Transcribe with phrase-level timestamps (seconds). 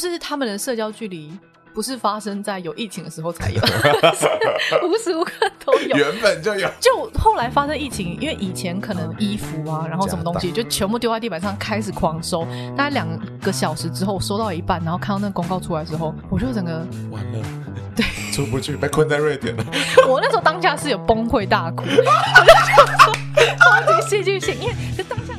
[0.00, 1.38] 就是他们的社交距离。
[1.72, 3.60] 不是发生在有疫情的时候才有，
[4.88, 5.32] 无时无刻
[5.64, 6.68] 都有，原本就有。
[6.80, 12.44] 就后来发生疫情，因为以前可能衣服啊，然后什么东西就全部丢在地板上，开始狂收。
[12.76, 13.06] 大概两
[13.38, 17.38] 个小时之后，收到一半，然后看到那个公告出来之后，我就整个完了，
[17.94, 19.64] 对，出不去，被困在瑞典了。
[20.08, 23.14] 我那时候当下是有崩溃大哭，我就想说
[23.60, 25.34] 超级戏剧性，因为就当下。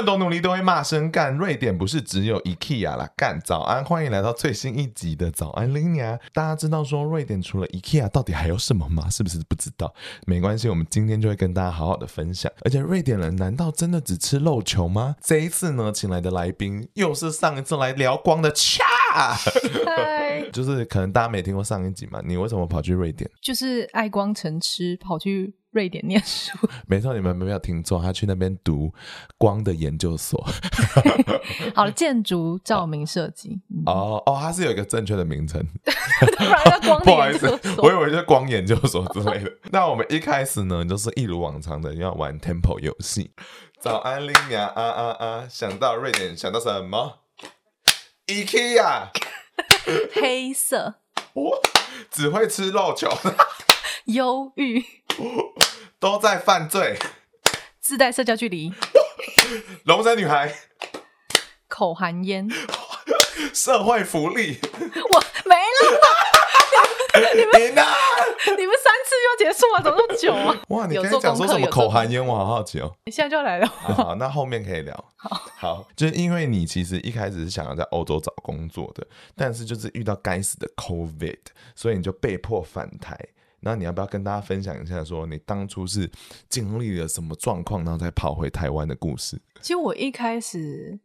[0.00, 1.36] 不管多努力，都会骂声干。
[1.36, 3.38] 瑞典不是只有 IKEA 啦，干。
[3.44, 6.18] 早安，欢迎来到最新一集的早安拎娘。
[6.32, 9.10] 大家知道说瑞典除了 IKEA，到底还有什么吗？
[9.10, 9.92] 是不是不知道？
[10.26, 12.50] 没关系，我们今天就会跟大家好好的分享。
[12.64, 15.16] 而且瑞典人难道真的只吃肉球吗？
[15.20, 18.82] 这一次呢，请来的来宾又是上一次来聊光的恰。
[20.50, 22.22] 就是可能大家没听过上一集嘛？
[22.24, 23.30] 你为什么跑去瑞典？
[23.42, 25.56] 就是爱光城吃，跑去。
[25.72, 28.92] 瑞典念书， 没错，你们没有听错，他去那边读
[29.38, 30.44] 光的研究所。
[31.74, 33.60] 好了，建筑照明设计。
[33.86, 35.64] 哦哦，它是有一个正确的名称，
[37.04, 37.46] 不好意思，
[37.78, 39.52] 我以为是光研究所之类的。
[39.70, 43.32] 那我们一开始呢，就是一如往常的要玩 Temple 游戏。
[43.80, 45.48] 早安，拎娘啊啊啊！
[45.48, 47.20] 想到瑞典，想到什么
[48.26, 49.08] ？IKEA，
[50.12, 50.96] 黑色。
[51.32, 51.60] 我
[52.10, 53.08] 只会吃肉球。
[54.06, 54.84] 忧郁，
[55.98, 56.96] 都在犯罪，
[57.80, 58.72] 自带社交距离，
[59.84, 60.54] 龙山女孩，
[61.68, 62.48] 口含烟，
[63.52, 66.00] 社会福利，我没了。
[67.12, 67.82] 你们呢？
[68.56, 70.56] 你们三次就结束了，怎么那么久啊？
[70.68, 72.24] 哇，你刚才讲说什么口含烟？
[72.24, 72.94] 我好好奇哦。
[73.04, 73.66] 你现在就要来了。
[73.66, 74.94] 好，那后面可以聊。
[75.18, 79.04] 好，好，就是因为你其实一开始是想要在欧洲找工作的，
[79.36, 81.38] 但是就是遇到该死的 COVID，
[81.74, 83.18] 所以你就被迫返台。
[83.60, 86.10] 那你要不要跟大家分享一下，说你当初是
[86.48, 89.40] 经历了什么状况，然后再跑回台湾的故事？
[89.60, 90.98] 其实我一开始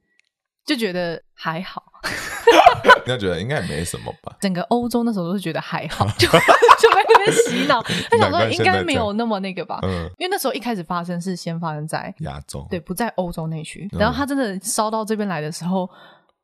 [0.65, 1.83] 就觉得还好，
[3.05, 4.37] 你要觉得应该也没什么吧？
[4.39, 6.27] 整个欧洲那时候都是觉得还好，就
[6.79, 9.79] 就在那边洗脑， 他想说应该没有那么那个吧？
[9.83, 13.87] 嗯，因为那时候一开始发生是先发生在亚洲，对，不在欧洲那区。
[13.91, 15.89] 然后他真的烧到这边来的时候。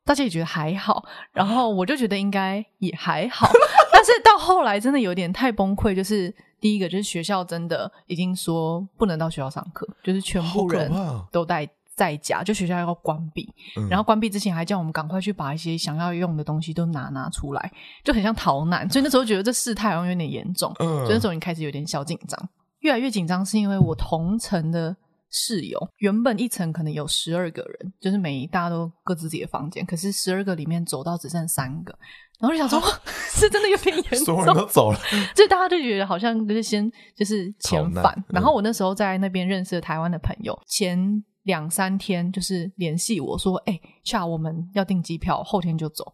[0.04, 3.48] 大家也觉得还好，然后我就觉得应该也还好，
[3.92, 5.94] 但是到后来真的有点太崩溃。
[5.94, 10.92] 就是第一个，就是学校真的已经说不能到学校上课，就是全部人
[11.30, 13.48] 都在在家，就学校要关闭。
[13.76, 18.90] 嗯、然后关闭之前还叫我们赶快去把一些想要用的东西都拿拿出来，就很像逃难。
[18.90, 22.48] 所以那时候觉得这事态好像有点严重，嗯、所以那时候已经开始有点小紧张。
[22.80, 24.96] 越来越紧张是因为我同城的。
[25.32, 31.98] 室友原本一层可能有十二个人，就是每一大家都各自自己的房间，可是十二个里面走到只剩三个，
[32.38, 33.00] 然后就想说，啊、
[33.30, 34.98] 是真的有点严重，所有人都走了，
[35.34, 38.14] 就大家就觉得好像就是先就是遣返。
[38.18, 46.12] 嗯、然后我那时候在那边认识了台湾的朋友，前两三天就是联系我说，哎、欸，恰我们要订机票，后天就走。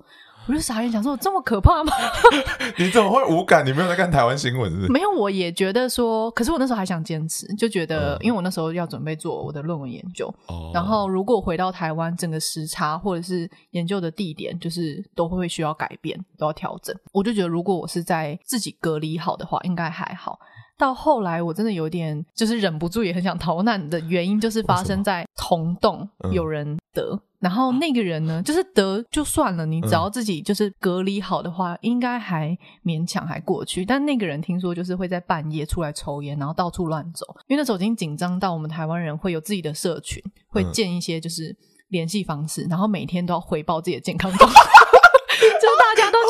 [0.49, 1.93] 我就傻眼，想说这么可怕吗？
[2.79, 3.65] 你怎么会无感？
[3.65, 4.93] 你没有在看台湾新闻是不是？
[4.93, 16.97] 没有，我也觉得说，可是我那时候还想坚持，就觉得，嗯、因为我那时候要准备做我的论文研究，哦、然后如果回到台湾，整个时差或者是研究的地点，就是都会需要改变，都要调整。
[17.13, 20.39] 我就觉得，如果我是在自己隔离好的话，应该还好。
[20.79, 33.85] 到后来，我真的有点就是忍不住，也很想逃难的原因，就是发生在同栋有人得，嗯、然后那个人呢，就是得就算了，你只要自己就是隔离好的话，嗯、应该还勉强还过去。
[33.85, 41.57] 但那个人听说就是会在半夜出来抽烟，然后到处乱走，因为那时候已经紧张到我们台湾人会有自己的社群，会建一些就是
[41.89, 44.65] 联系方式，然后每天都要回报自己的健康状况。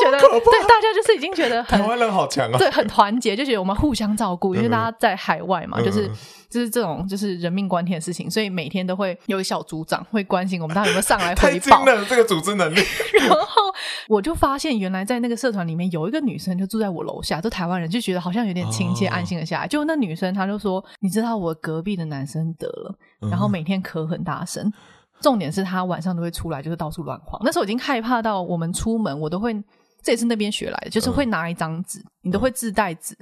[0.03, 6.09] 觉得对，大家就是已经觉得很台湾人好强啊，对，很团结，就觉得我们互相照顾，因为大家在海外嘛，就是
[6.49, 11.85] 就是这种就是人命关天的事情，所以每天都会有小组长会关心我们，大家有没有上来回报。
[11.85, 12.79] 太这个组织能力。
[13.19, 13.61] 然后
[14.07, 19.67] 我就发现，原来在那个社团里面有一个女生就住在我楼下，就台湾人就觉得好像有点亲切，安心了下来。
[19.67, 22.95] 就那女生她就说：“你知道我隔壁的男生得了，
[23.29, 24.71] 然后每天咳很大声，
[25.21, 27.41] 重点是他晚上都会出来，就是到处乱晃。
[27.43, 29.61] 那时候已经害怕到我们出门，我都会。”
[30.01, 33.13] 这也是那边学来的，就是会拿一张纸，嗯、你都会自带纸，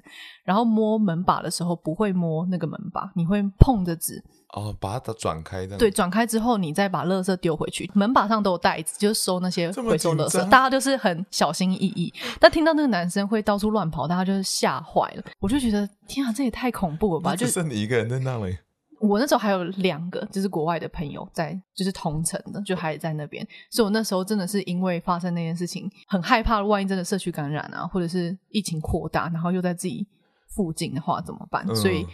[0.44, 4.24] 然后摸门把的时候不会摸那个门把，你会碰着纸。
[4.54, 5.76] 哦，把它转开的。
[5.76, 7.90] 对，转开之后，你再把垃圾丢回去。
[7.96, 10.38] 门把上都有袋子，就是收那些回收垃圾。
[10.50, 12.14] 大家就是很小心翼翼。
[12.40, 15.24] 但听到那个男生会到处乱跑，大家就是吓坏了。
[15.40, 17.36] 我就觉得，天啊，这也太恐怖了吧！
[17.36, 18.56] 就剩你一个人在那里。
[19.00, 23.48] 我那时候还有两个，就是国外的朋友在，就是同城的，就还在那边。
[23.70, 30.08] 所以我那时候真的是因为发生那件事情，很害怕，万一真的社区感染啊，或者是疫情扩大，然后又在自己
[30.48, 31.66] 附近的话怎么办？
[31.76, 32.06] 所以。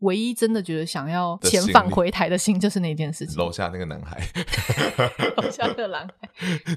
[0.00, 3.36] 唯一真的觉得想要遣返回台的心，就是那件事情。
[3.36, 4.16] 楼下那个男孩，
[5.36, 6.14] 楼下那个男孩。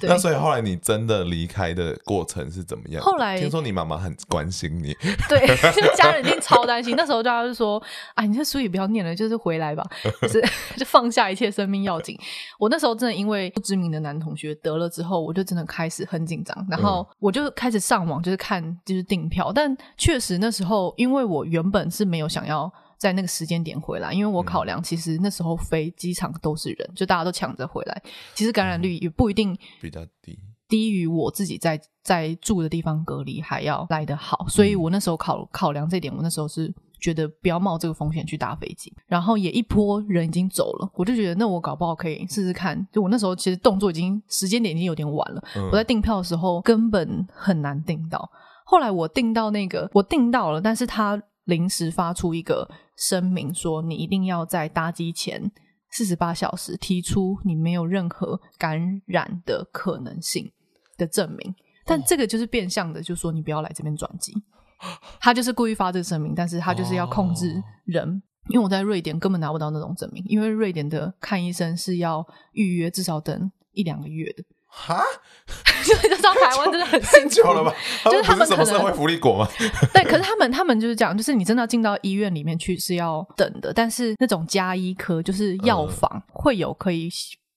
[0.02, 3.04] 那所以后来你真的离开的过程是怎么样？
[3.04, 4.96] 后来听说你妈妈很关心你，
[5.30, 5.56] 对，
[5.96, 6.96] 家人一定超担心。
[6.96, 7.82] 那时候大家就说
[8.16, 9.88] ：“啊，你这书也不要念了，就是回来吧，
[10.24, 10.42] 就 是
[10.78, 12.18] 就放下一切，生命要紧。”
[12.58, 19.52] 我那时候真的因为不知名的男同学得了之后，我就真的开始很紧张，然后我就开始上网，就是看就是订票。
[19.54, 22.72] 但确实那时候，因为我原本是没有想要。
[23.02, 28.00] 在那个时间点回来，因为我考量，其实那时候飞机场都是人，就大家都抢着回来，
[28.36, 30.38] 其实感染率也不一定比较低，
[30.68, 48.30] 低于我自己在在住的地方隔离还要来得好，所以我那时候考考量这点，我那时候是觉得不要冒这个风险去搭飞机，然后也一波人已经走了，我就觉得那我搞不好可以试试看，就我那时候其实动作已经时间点已经有点晚了，嗯、我在订票的时候根本很难订到，
[48.64, 51.20] 后来我订到那个我订到了，但是他。
[51.46, 55.52] 临时发出一个声明说，你一定要在搭机前
[55.92, 60.52] 四十八小时提出你没有任何感染的可能性
[60.98, 61.56] 的证明。
[61.86, 64.34] 但这个就是变相的，就说你不要来这边转机。
[65.20, 68.22] 他就是故意发这个声明，但是他就是要控制人。
[68.50, 74.44] 因为我在瑞典根本拿不到那种证明，因为瑞典的看医生是要预约，至少等一两个月的。
[74.74, 75.04] 哈，
[75.84, 77.76] 就就知道台湾真的很辛苦 了吧？
[78.06, 79.48] 就是他们可能什么社会福利国吗？
[79.94, 87.10] 对，可是他们他们就是讲，就是你真的要进到医院里面去是要等的，但是那种加医科就是药房会有可以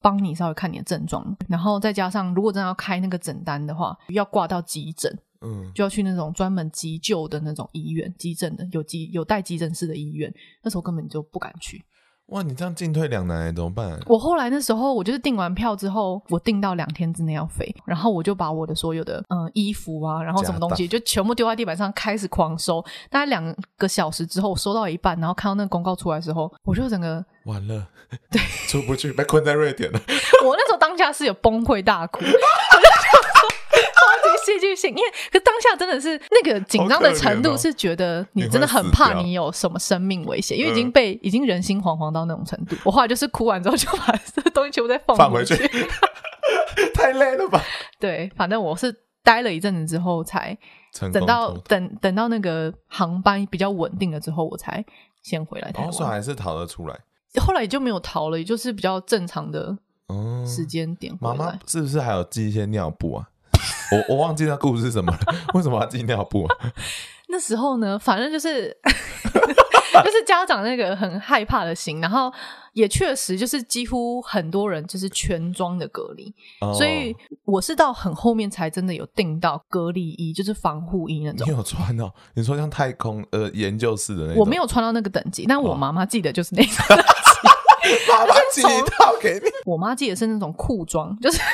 [0.03, 10.31] 帮你稍微看你的症状，然后再加上如果真的要开那个诊单的话，要挂到急诊，嗯，就要去那种专门急救的那种医院，急诊的有急有带急诊室的医院，
[10.63, 11.85] 那时候根本就不敢去。
[12.29, 14.01] 哇，你这样进退两难，怎么办？
[14.07, 22.83] 我后来那时候，我就是订完票之后，我订到两天之内要飞，然后我就把我的所有的嗯衣服啊，然后什么东西就全部丢在地板上，开始狂收。
[23.11, 27.87] 大概两个小时之后，我收到一半，然后看到那个公告出来的时候，我就整个完了，
[28.31, 30.01] 对，出不去，被困在瑞典了。
[30.45, 32.21] 我那时候当下是有崩溃大哭。
[34.55, 42.77] 戏剧性，因为可当下真的是那个紧张的程度，是觉得你真的很怕你有什么生命危险，因为已经被已经人心惶惶到那种程度。
[42.85, 45.55] 我后来就是哭完之后就把这东西全部再放回去，
[46.95, 47.63] 太累了吧？
[47.99, 50.57] 对，反正我是待了一阵子之后才
[51.13, 54.85] 等到等等到那个航班比较稳定了之后，我才
[55.23, 55.93] 先回来台湾。
[55.93, 56.99] 好还是逃得出来，
[57.41, 59.77] 后来也就没有逃了，也就是比较正常的
[60.47, 61.17] 时间点。
[61.21, 63.29] 妈妈是不是还有寄一些尿布啊？
[63.93, 65.19] 我我忘记那故事是什么了，
[65.55, 66.57] 为什么要进尿布啊？
[67.29, 68.77] 那时候呢，反正就是
[70.05, 72.33] 就是家长那个很害怕的心，然后
[72.75, 77.15] 也确实就是几乎很多人就是全装的隔离，哦、所以
[77.45, 81.47] 我是到很后面才真的有订到隔离衣，就是防护衣那种。
[81.49, 82.13] 你有穿哦？
[82.35, 84.41] 你说像太空呃研究室的那种？
[84.41, 87.05] 我没有穿到那个等级，但我妈妈记得就是那种等级。
[88.09, 91.39] 妈妈寄一套给你， 我妈寄的是那种裤装，就是。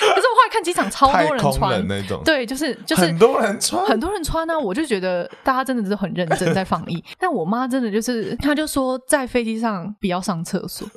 [0.00, 4.58] 可是我后来看机场超多人穿那种，对，就是就是很多人穿，很多人穿呢、啊。
[4.58, 7.02] 我就觉得大家真的是很认真在防疫。
[7.18, 10.88] 但我妈真的就是，她就说在飞机上不要上厕所，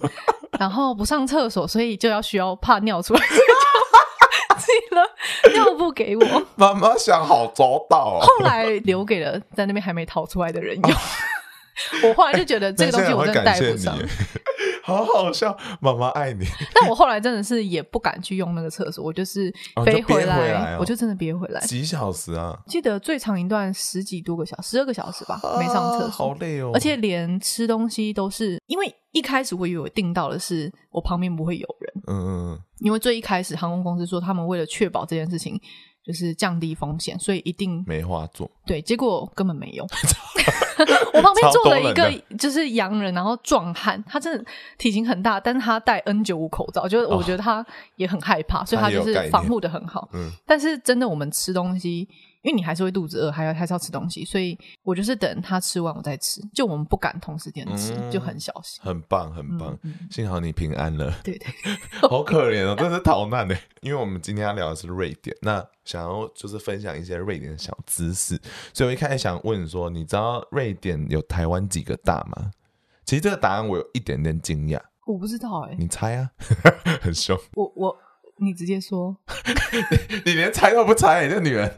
[0.59, 3.21] 然后不上厕所，所以就要需要怕尿出来，
[4.57, 6.43] 寄了尿布给我。
[6.55, 10.91] 妈妈想好周到、哦，后来留给了在那边还没逃出来的人用。
[12.03, 13.97] 我后来就觉得这个东西我真的带不上。
[14.83, 16.45] 好好笑，妈妈爱你。
[16.75, 19.53] 但我后来真的是也不敢去用那个厕所，我就是
[19.85, 21.61] 飞回来，哦回来哦、我就真的憋回来。
[21.61, 22.57] 几小时啊？
[22.67, 26.71] 记得最长一段十几多个小时，十二个小时吧，啊、没上厕所，好累哦。
[26.73, 35.59] 而且连吃东西都是，因为一开始我以为我订到的是我旁边不会有人，嗯嗯嗯，因为最一开始航空公司说他们为了确保这件事情。
[36.05, 38.51] 就是降低风险，所以一定没话做。
[38.65, 39.87] 对，结果根本没用。
[41.13, 44.45] 我旁边坐了一个就是洋人，然后壮汉，他真的
[44.77, 47.65] 体型很大，但是他戴 N 九五口罩，就是我觉得他
[47.95, 50.09] 也很害怕，哦、所以他就是防护的很好。
[50.13, 52.07] 嗯，但是真的我们吃东西
[52.43, 56.41] 因为你还是会肚子饿，还要还是要吃东西，所以我就是等他吃完我再吃。
[56.53, 58.83] 就我们不敢同时间吃，嗯、就很小心。
[58.83, 61.09] 很棒，很棒，嗯嗯、幸好你平安了。
[61.23, 61.47] 对对，
[62.01, 63.55] 好可怜哦，真是逃难呢。
[63.79, 68.37] 因为我们今天要聊的是瑞典，那想要就是分享一些瑞典的小知识，
[68.73, 72.51] 所以我一开始想问说，你知道瑞典有台湾几个大吗？
[73.05, 76.29] 其实这个答案我有一点点惊讶，我不知道哎、欸，你猜啊，
[77.01, 77.97] 很凶，我我。
[78.37, 79.15] 你直接说，
[80.25, 81.71] 你连猜都不猜，欸，这女人，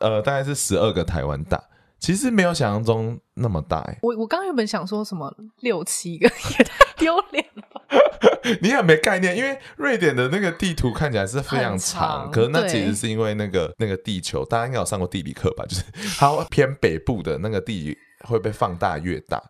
[0.00, 1.62] 呃，大概是十二个台湾大，
[1.98, 3.98] 其实没有想象中那么大，欸。
[4.02, 7.80] 我我刚原本想说什么六七个，也太丢脸了吧。
[8.62, 15.64] 你也没概念，因为瑞典的那个地图看起来是非常长，长可是那其实是因为那个那个地球，大家应该有上过地理课吧？
[15.66, 15.82] 就是
[16.18, 19.42] 它偏北部的那个地会被放大越大。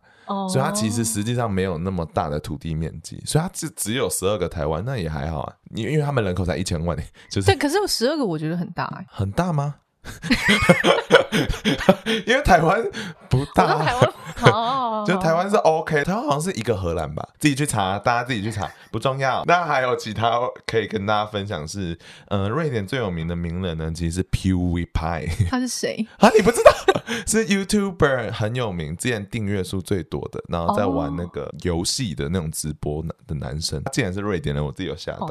[0.48, 5.52] 所以它其实实际上没有那么大的土地面积，所以它只只有十二个台湾，那也还好啊。
[5.74, 6.96] 因为因为他们人口才一千万，
[7.30, 7.56] 就是对。
[7.56, 9.76] 可是有十二个，我觉得很大哎、欸，很大吗？
[12.26, 12.82] 因为台湾
[13.28, 19.42] 不大，台湾 好，就台湾是 OK，台湾好像是一个荷兰吧，自己去查，大家自己去查， 不重要。
[19.46, 26.30] 那还有其他可以跟大家分享是，呃，瑞典最有名的名人呢，其实是 PewDiePie，他是谁 啊？
[26.36, 26.70] 你不知道？
[27.26, 35.30] 是 YouTuber 很有名，之前订阅数最多的，然后在玩那个游戏的那种直播的男生，竟然是瑞典人，我自己有吓到。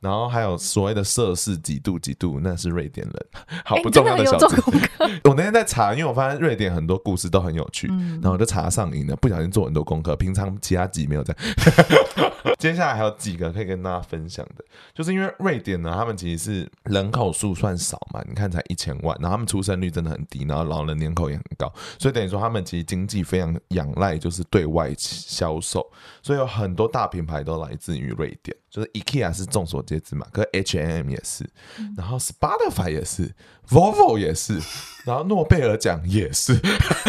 [0.00, 3.26] 然后还有所谓的摄氏几度几度，那是瑞典人，
[3.64, 4.16] 好不重要。
[4.16, 5.08] 欸、有做功课。
[5.24, 10.16] 我那天在查，因为我发现瑞典很多故事都很有趣，嗯、然后我就查上瘾了，不小心做很多功课。
[10.16, 11.36] 平常其他集没有在。
[12.58, 14.64] 接下来还有几个可以跟大家分享的，
[14.94, 25.86] 就是因为瑞典呢，他们其实是人口数算少嘛，你看才一千万，然后他们出生率真的很低，然后老人人口也很高，所以等于说他们其实经济非常仰赖就是对外销售，
[26.22, 28.56] 所以有很多大品牌都来自于瑞典。
[28.70, 31.48] 就是 IKEA 是众所皆知嘛，可 H&M 也是，
[31.96, 33.34] 然后 Spotify 也是
[33.70, 34.60] ，Volvo 也是，
[35.04, 36.58] 然后诺贝尔奖也是，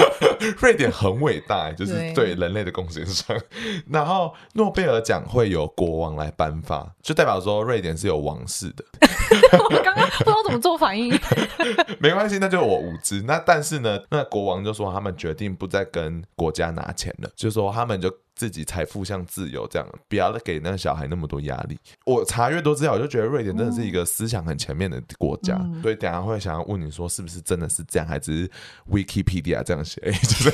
[0.61, 3.37] 瑞典很伟大，就是对人类的贡献上。
[3.89, 8.83] 然后诺贝尔奖会由国王来颁发，就代表说瑞典是有王室的。
[9.59, 11.09] 我刚刚不知道怎么做反应，
[11.99, 13.21] 没关系，那就是我无知。
[13.23, 18.13] 那但是呢，那国王就说他们决定不再跟国家拿钱了，就说他们就。
[18.39, 21.77] 自己财富像自由这样，不要给那个小孩那么多压力。
[22.05, 25.57] 我查越多资料，我就觉得瑞典真的是一个思想很前面的国家。
[25.59, 28.49] 嗯、所以等下会想要问你说，是不是真的是这样，还是
[28.89, 29.99] Wikipedia 这样写？
[30.23, 30.53] 就 是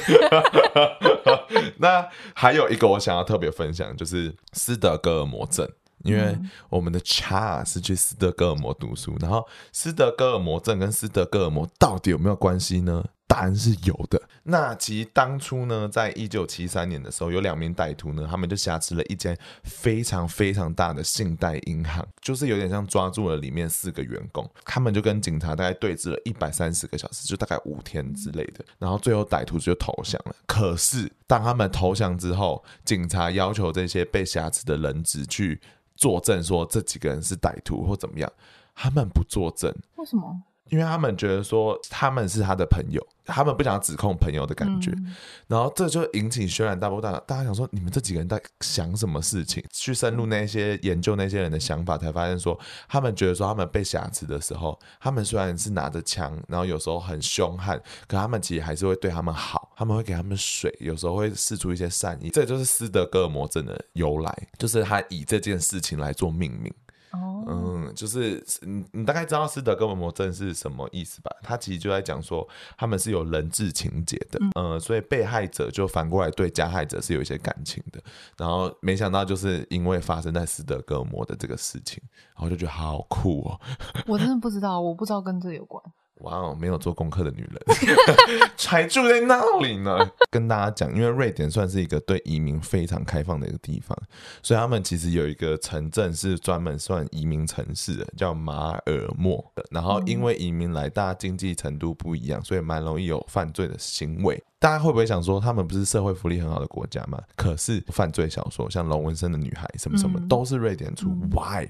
[1.77, 5.69] 那还有一个我想要特别分享，就是斯德哥尔摩症，
[6.03, 6.35] 因为
[6.69, 13.05] 我们的 Cha 是去斯德哥尔摩读书，然后斯德哥尔摩症跟斯德哥尔摩到底有没有关系呢？
[13.27, 14.21] 答案是有的。
[14.43, 24.47] 那其实当初呢，在一九七三年的时候，有两名歹徒呢，他们就挟持了一间非常非常大的信贷银行，就是有点像抓住了里面四个员工。
[24.63, 28.63] 他们就跟警察大概对峙了一百三十个小时，就大概五天之类的。
[28.77, 30.35] 然后最后歹徒就投降了。
[30.45, 35.59] 可是当他们投降之后，警察要求这些被挟持的人质去
[35.95, 38.31] 作证，说这几个人是歹徒或怎么样，
[38.75, 39.73] 他们不作证。
[39.95, 40.43] 为什么？
[40.69, 45.15] 因为他们觉得说他们是他的朋友，他们不想指控朋友的感觉，嗯、
[45.47, 46.99] 然后这就引起轩然大波。
[46.99, 49.63] 大大家想说，你们这几个人在想什么事情？
[49.71, 62.29] 去深入那些研究那些人的想法，才发现说，他们觉得说他们被挟持的时候，他们虽然是拿着枪，然后有时候很凶悍，可他们其实还是会对他们好，他们会给他们水，有时候会试出一些善意。
[62.31, 66.73] 这就是斯德哥尔摩症的由来，就是他以这件事情来做命名。
[67.13, 71.31] 嗯，就是你你大概知道斯德哥尔摩症是什么意思吧？
[71.41, 72.47] 他其实就在讲说
[72.77, 78.01] 他们是有人质情节的，嗯、呃，所以被害者就反过来对加害者是有一些感情的。
[78.37, 82.01] 然后没想到就是因为发生在斯德哥尔摩的这个事情，
[82.35, 83.59] 然后就觉得好酷哦。
[84.07, 85.83] 我真的不知道，我不知道跟这有关。
[86.21, 87.61] 哇哦，没有做功课的女人，
[88.55, 89.99] 才住在那里呢。
[90.31, 93.97] 跟大家讲，因为瑞典算是一个对移民非常开放的一个地方，
[94.41, 99.43] 所以他们其实有一个城镇是专门算移民城市的，叫马尔默。
[99.69, 104.41] 然后因为移民来，大家经济程度不一样，所以蛮容易有犯罪的行为。
[104.59, 107.21] 大家会不会想说，他们不是社会福利很好的国家吗？
[107.35, 111.09] 可是犯罪小说像龙纹身的女孩什么什么，都是瑞典出。
[111.09, 111.67] 嗯、Why？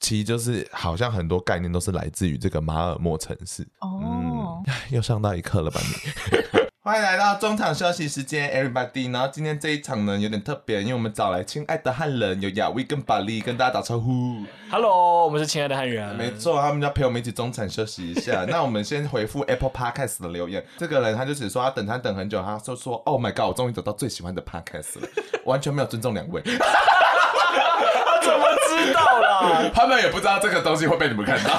[0.00, 3.62] 其实就是好像很多概念都是来自于这个马尔默城市。
[3.80, 6.65] 哦、嗯， 又上到一课了吧你？
[6.86, 9.12] 欢迎来到中场休息时间，everybody。
[9.12, 14.44] 然后今天这一场呢有点特别，因为我们找来亲爱的汉人，有亚威跟巴利跟大家打招呼。
[14.70, 16.14] Hello，我们是亲爱的汉人。
[16.14, 18.44] 没错，他们要陪我们一起中场休息一下。
[18.48, 20.64] 那我们先回复 Apple Podcast 的留言。
[20.78, 25.08] 这个人他就只说他等他等很久，他就说 Oh my God，我终于找到最喜欢的 Podcast 了，
[25.44, 26.40] 完全没有尊重两位。
[26.40, 29.68] 他怎么知道啦？
[29.74, 31.50] 他们也不知道这个东西会被你们看到。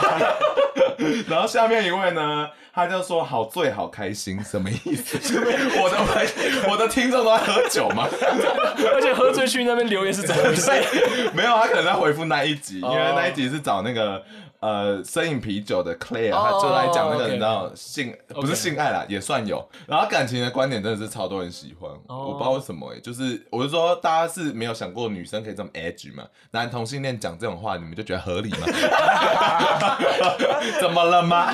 [1.29, 5.39] 然后下面一位呢，他就说好醉好开心，什么意思？
[5.81, 8.07] 我的我的听众都在喝酒吗？
[8.93, 10.71] 而且喝醉去那边留言是怎么回事？
[11.33, 14.23] 没有，他可能在回复那一集，因为那一集是找那个。
[14.59, 19.63] 呃，生饮啤酒的 Claire，他就来讲那个，你知道性不是性爱啦，也算有。
[19.85, 26.23] 然后感情的观点真的是超多人喜欢，我不知道为什么哎，就是我是说，大家是没有想过女生可以这么 edge 嘛？
[26.51, 28.65] 男同性恋讲这种话，你们就觉得合理吗？
[30.81, 31.53] 怎么了吗？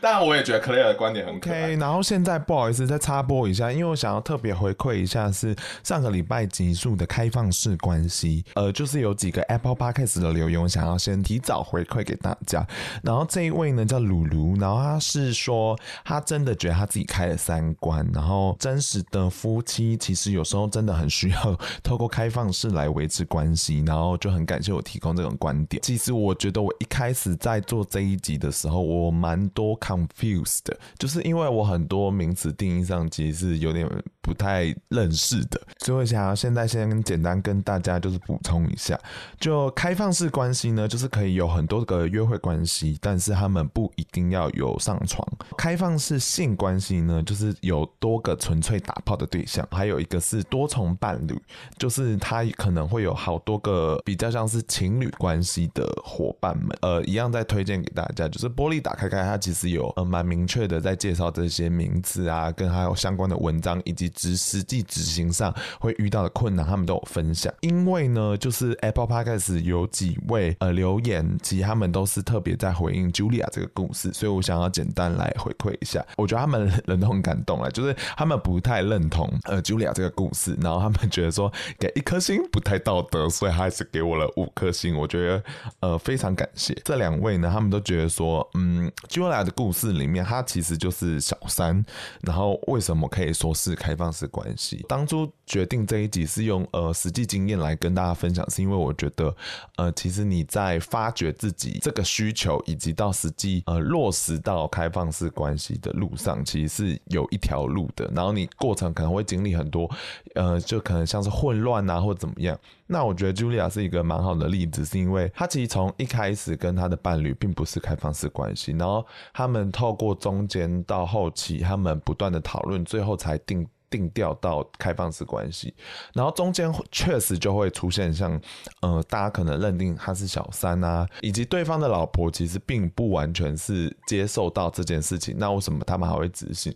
[0.00, 1.76] 当然，我也觉得 Claire 的观点很 OK。
[1.76, 12.27] 然后现在不好意思再插播一下，因为我想要特别回馈一下，是上个礼拜集数的开放式关系，呃，就是有几个 Apple Podcast 的留言，我想要先提早回馈给大家。
[12.28, 12.66] 大家，
[13.02, 25.82] 然后这一位呢叫鲁鲁，然后他是说他真的觉得他自己开了三关，然后真实的夫妻其实有时候真的很需要透过开放式来维持关系，然后就很感谢我提供这种观点。
[25.82, 33.88] 其实我觉得我一开始在做这一集的时候，我蛮多 confused 的，就是因为我很多名词定义上其实是有点
[34.20, 38.98] 不太认识的，所以我想要现在先简单跟大家就是补充一下，
[39.40, 45.26] 就开放式关系呢，就是可以有很多个约会关系，但是他们不一定要有上床。
[45.56, 51.40] 开放式性关系呢，就是有多个纯粹打炮的对象，还有一个是多重伴侣，
[51.78, 56.76] 就是他可能会有好多个比较像是情侣关系的伙伴们。
[56.80, 67.52] 呃，一样再推荐给大家，就是玻璃打开开，它其实有呃蛮明确的在介绍这些名字啊，跟还有相关的文章，以及执实际执行上会遇到的困难，他们都有分享。
[67.60, 72.24] 因为呢，就是 Apple Podcast 有几位呃留言，其实他们都是。
[72.28, 76.04] 特别在回应 Julia 这个故事，所以我想要简单来回馈一下。
[76.16, 84.96] 我觉得他们 人都很感动了，就是他们不太认同呃 Julia 这个故事，然后他们觉得说给一颗星不太道德，所以还是给我了五颗星。
[84.96, 85.44] 我觉得
[85.80, 91.84] 呃非常感谢这两位呢，他们都觉得说，嗯，Julia 的故事里面，他其实就是小三，
[92.22, 94.84] 然后为什么可以说是开放式关系？
[94.88, 99.34] 当初决定这一集是用呃实际经验来跟大家分享，是因为我觉得
[99.76, 101.97] 呃其实你在发掘自己这。
[102.02, 108.10] 需求以及到实际呃落实到开放式关系的路上，其实是有一条路的。
[108.14, 109.90] 然后你过程可能会经历很多，
[110.34, 112.58] 呃，就可能像是混乱啊，或怎么样。
[112.86, 123.66] 那我觉得 Julia 是一个蛮好的例子，是因为她其实从一开始跟她的伴侣并不是开放式关系，然后他们透过中间到后期，他们不断的讨论，最后才定。
[123.90, 125.74] 定调到开放式关系，
[126.14, 128.40] 然后中间确实就会出现像，
[128.80, 136.74] 呃，大家可能认定他是小三啊，以及对方的老婆其实并不完全是接受到这件事情，那为什么他们还会执行？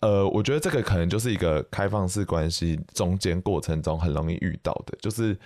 [0.00, 5.38] 呃，我觉得这个可能就是一个开放式关系中间过程中很容易遇到的，就是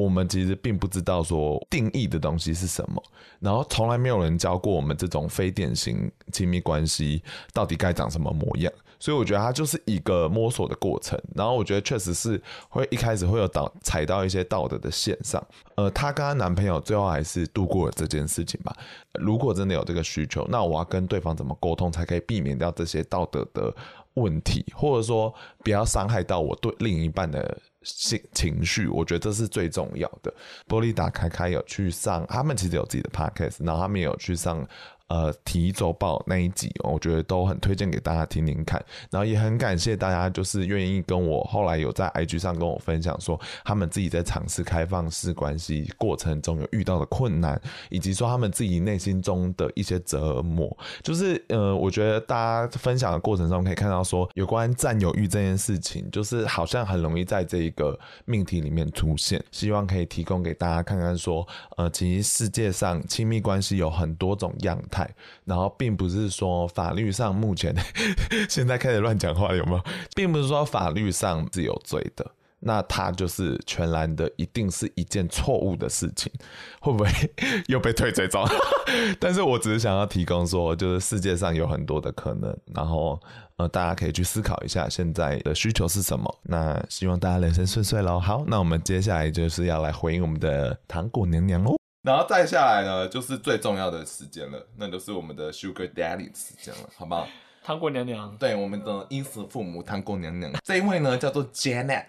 [0.00, 3.02] 我们其实并不知道说定义的东西是什么，
[3.38, 8.72] 然后从来没有人教过我们这种非典型亲密关系到底该长什么模样。
[8.98, 15.42] 所以我觉得它就是一个摸索的过程，然后我觉得确实是会一开始会有导踩到一些道德的线上，
[15.74, 18.74] 呃，她跟她男朋友最后还是度过了这件事情吧。
[19.18, 23.74] 如果真的有这个需求，那我要跟对方怎么沟通才可以避免掉这些道德的
[24.14, 28.86] 问题，或者说不要伤害到我对另一半的情情绪？
[28.88, 30.32] 我觉得这是最重要的。
[30.68, 34.66] 玻璃打开开有去上，他们其实有自己的 podcast，然后他们也有去上。
[35.10, 38.80] 呃，体周报那一集，我觉得都很推荐给大家听听看。
[39.10, 50.78] 然后也很感谢大家，就是愿意跟我后来有在 IG 上跟我分享说，他们自己在尝试开放式关系过程中有遇到的困难，以及说他们自己内心中的一些折磨。
[51.02, 59.42] 就是呃，我觉得大家分享的过程中可以看到说，有关占有欲这件事情，就是好像很容易在这一个命题里面出现。
[59.50, 61.44] 希望可以提供给大家看看说，
[61.76, 64.99] 呃，其实世界上亲密关系有很多种样态。
[65.44, 67.74] 然后并不是说法律上目前
[68.48, 69.82] 现在开始乱讲话有没有？
[70.14, 76.32] 并不是说法律上是有罪的，那他就是全然的，一定是一件错误的事情，
[76.80, 77.10] 会不会
[77.68, 78.44] 又被退追踪？
[79.20, 83.20] 但是我只是想要提供说，就是世界上有很多的可能，然后
[83.56, 86.38] 呃，大家可以去思考一下现在的需求是什么。
[86.42, 88.18] 那希望大家人生顺遂喽。
[88.18, 91.79] 好，那我们接下来就是要来回应我们的糖果娘娘哦。
[92.02, 97.28] 然后再下来呢，就是最重要的时间了，那就是我们的 Sugar Daddy 时间了，好不好？
[97.62, 102.06] 糖果娘娘，对，我们的衣食父母糖果娘娘，这一位呢叫做 Janet，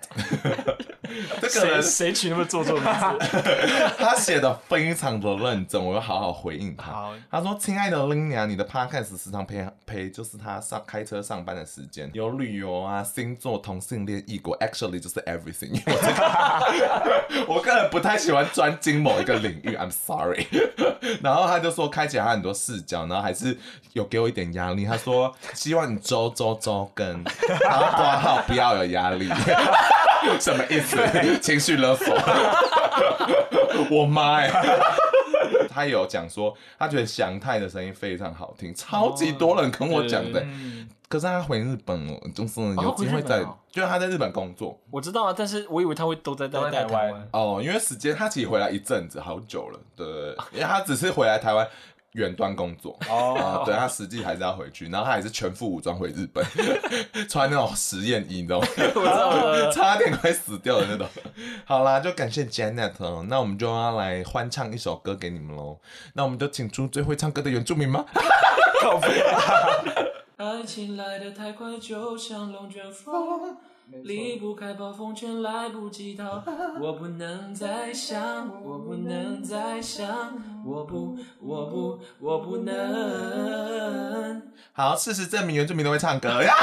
[1.41, 3.27] 这个人谁谁取那么做作的名字？
[3.97, 6.91] 他写的非常的认真，我要好好回应他。
[6.91, 15.81] 好他说：“亲爱的 Linia，你的 podcast 时常陪陪，就是他上开车上班的时间，有旅游啊、星座、同性恋、异国，actually 就是 everything。
[15.85, 20.47] 我这个我个人不太喜欢专精某一个领域，I'm sorry。
[21.21, 23.57] 然后他就说开启他很多视角，然后还是
[23.93, 24.85] 有给我一点压力。
[24.85, 27.23] 他说希望你周周周更，
[27.63, 29.29] 然后挂号不要有压力。”
[30.39, 30.97] 什么意思？
[31.41, 32.15] 情绪勒索？
[33.89, 34.53] 我妈呀！
[35.69, 40.39] 他有讲说，他觉得祥太的声音非常好听，超级多人跟我讲的。
[40.41, 40.43] 哦、
[41.07, 44.77] 可是他回日本了，就是有机会在，哦、就是他在日本工作。
[44.91, 49.79] 我知道啊，但是我以为他会都在都在台湾哦，因为时间他其实回来一阵子，好久了。
[49.95, 50.05] 对，
[50.51, 51.67] 因为他只是回来台湾。
[52.13, 53.37] 远端工作哦、oh.
[53.39, 56.43] 呃，对他实际还是要回去，然后他也是全副武装回日本，
[57.29, 58.67] 穿那种实验衣，你 知道吗？
[58.77, 61.07] 我知道， 差点快死掉的那种。
[61.65, 65.79] 好啦，就感谢 Janet 哦，那我们就要来欢唱一首歌给你们喽。
[66.13, 68.05] 那我们就请出最会唱歌的原住民吗？
[70.41, 73.55] 爱情来得太快，就像龙卷风。
[74.03, 76.43] 离不开暴风圈，来不及逃。
[76.81, 80.07] 我不能再想，我不能再想，
[80.65, 84.41] 我不，我不，我不能。
[84.73, 86.55] 好，事实证明原住民都会唱歌呀！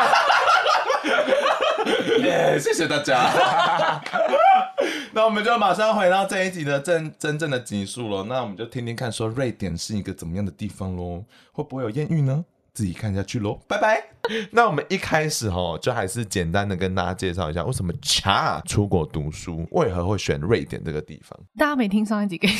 [2.19, 4.03] 耶，谢谢大家。
[5.15, 8.25] 那我们就马上回到这一集的真真正的集数了。
[8.25, 11.23] 那我们就听听看，说瑞典是一个怎么样的地方喽？
[11.53, 12.45] 会不会有艳遇呢？
[12.79, 14.01] 自己看下去喽，拜拜。
[14.53, 21.37] 那我们一开始哈，就还是简单的跟大家介绍一下，为什么恰出国读书，为何会选瑞典这个地方？
[21.57, 22.51] 大家没听上一集，可 以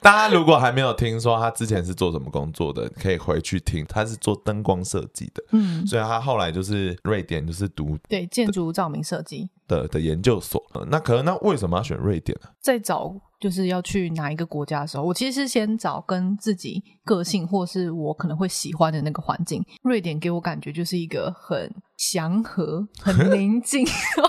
[0.00, 3.84] 大家如果还没有听说他之前是做什么工作的，可以回去听。
[3.88, 10.62] 他是做灯光设计的，嗯，所以他后来就是瑞典，就是读对建筑照明设计的的研究所。
[10.88, 12.48] 那可能那为什么要选瑞典呢？
[12.60, 13.16] 在找。
[13.44, 19.62] 就是要去哪一个国家的时候，我其实是先找跟自己个性或是我可能会喜欢的那个环境。
[19.82, 21.70] 瑞典给我感觉就是一个很
[22.10, 23.86] 祥和、很宁静，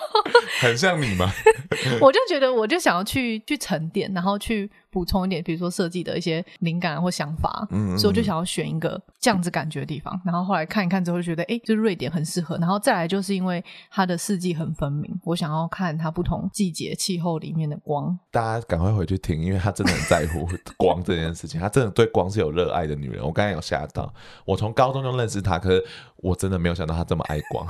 [0.62, 1.30] 很像你吗？
[2.00, 4.72] 我就觉得，我就想要去去沉淀，然后去。
[4.96, 10.18] 补充一点，比如说设计的一些灵感或想法，嗯，嗯，所以我就想要选一个这样子感觉的地方。
[10.24, 12.58] 然后后来看一看之后，就觉得哎，就是瑞典很适合。
[12.60, 13.62] 然后再来就是因为
[13.92, 18.18] 它的四季很分明，我想要看它不同季节气候里面的光。
[18.32, 20.48] 大家赶快回去听，因为他真的很在乎
[20.80, 23.22] 光这件事情，他真的对光是有热爱的女人。
[23.22, 24.14] 我刚才有吓到，
[24.46, 25.84] 我从高中就认识他，可是
[26.26, 27.68] 我真的没有想到他这么爱光。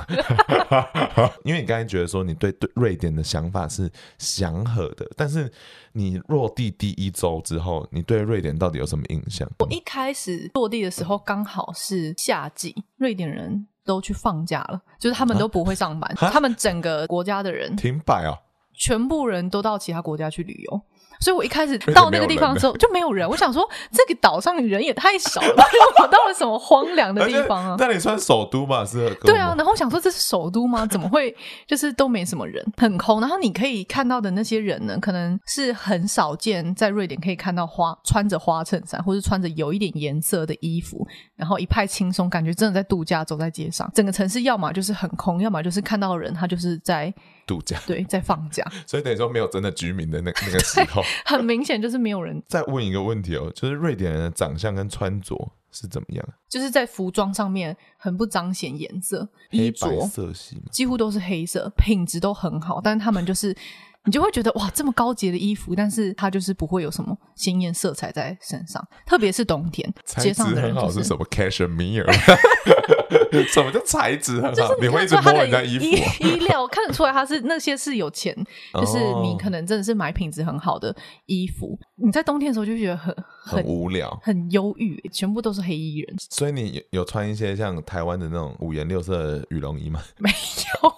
[1.43, 5.51] 因为你刚才觉得说你对对瑞典的想法是祥和的，但是。
[5.97, 9.49] 你落地第一周之后，你对瑞典到底有什么印象？
[9.59, 18.35] 我一开始落地的时候刚好是夏季，瑞典人都去放假了，就是他们都不会上班，他们整个国家的人停摆啊，
[18.73, 20.81] 全部人都到其他国家去旅游。
[21.19, 25.63] 所以我一开始到那个地方的时候就没有人，我想说这个岛上人也太少了吧？
[26.01, 27.75] 我到了什么荒凉的地方啊？
[27.79, 28.85] 那你算首都吧？
[28.85, 29.13] 是？
[29.21, 30.85] 对啊，然后我想说这是首都吗？
[30.85, 31.35] 怎么会
[31.67, 33.19] 就是都没什么人，很空？
[33.21, 47.13] 然后你可以看到的那些人呢，可能是很少见，在瑞典可以看到花穿着花衬衫，或是穿着有一点颜色的衣服，然后一派轻松，感觉真的在度假，走在街上，整个城市要么就是很空，要么就是看到人他就是在。
[47.45, 52.41] 度假对，在放假， 所以等于说没有真的居民的那那个时候， 很明显就是没有人。
[52.47, 56.27] 再问一个问题哦，就是瑞典人的长相跟穿着是怎么样？
[56.49, 63.55] 就是在服装上面很不彰显颜色，衣着色系几乎都是黑色，品质都很好，但是他们就是。
[64.07, 69.91] 你就会觉得哇，这么高级的衣服，但是它就是不会有什么鲜艳色彩在身上，特别是冬天。
[70.05, 72.05] 街上的人很好是什么？Cashmere？
[73.51, 74.75] 什么叫材质很好？
[74.79, 76.13] 你，你会一直摸人家衣服，啊？
[76.19, 78.35] 衣料看得出来，他是那些是有钱，
[78.73, 81.77] 就是你可能真的是买品质很好的衣服。
[81.95, 86.15] 你在冬天的时候就觉得很很，很无聊，很忧郁，全部都是黑衣人。
[86.29, 90.01] 所以你有穿一些像台湾的那种五颜六色的羽绒衣吗？
[90.17, 90.93] 没有，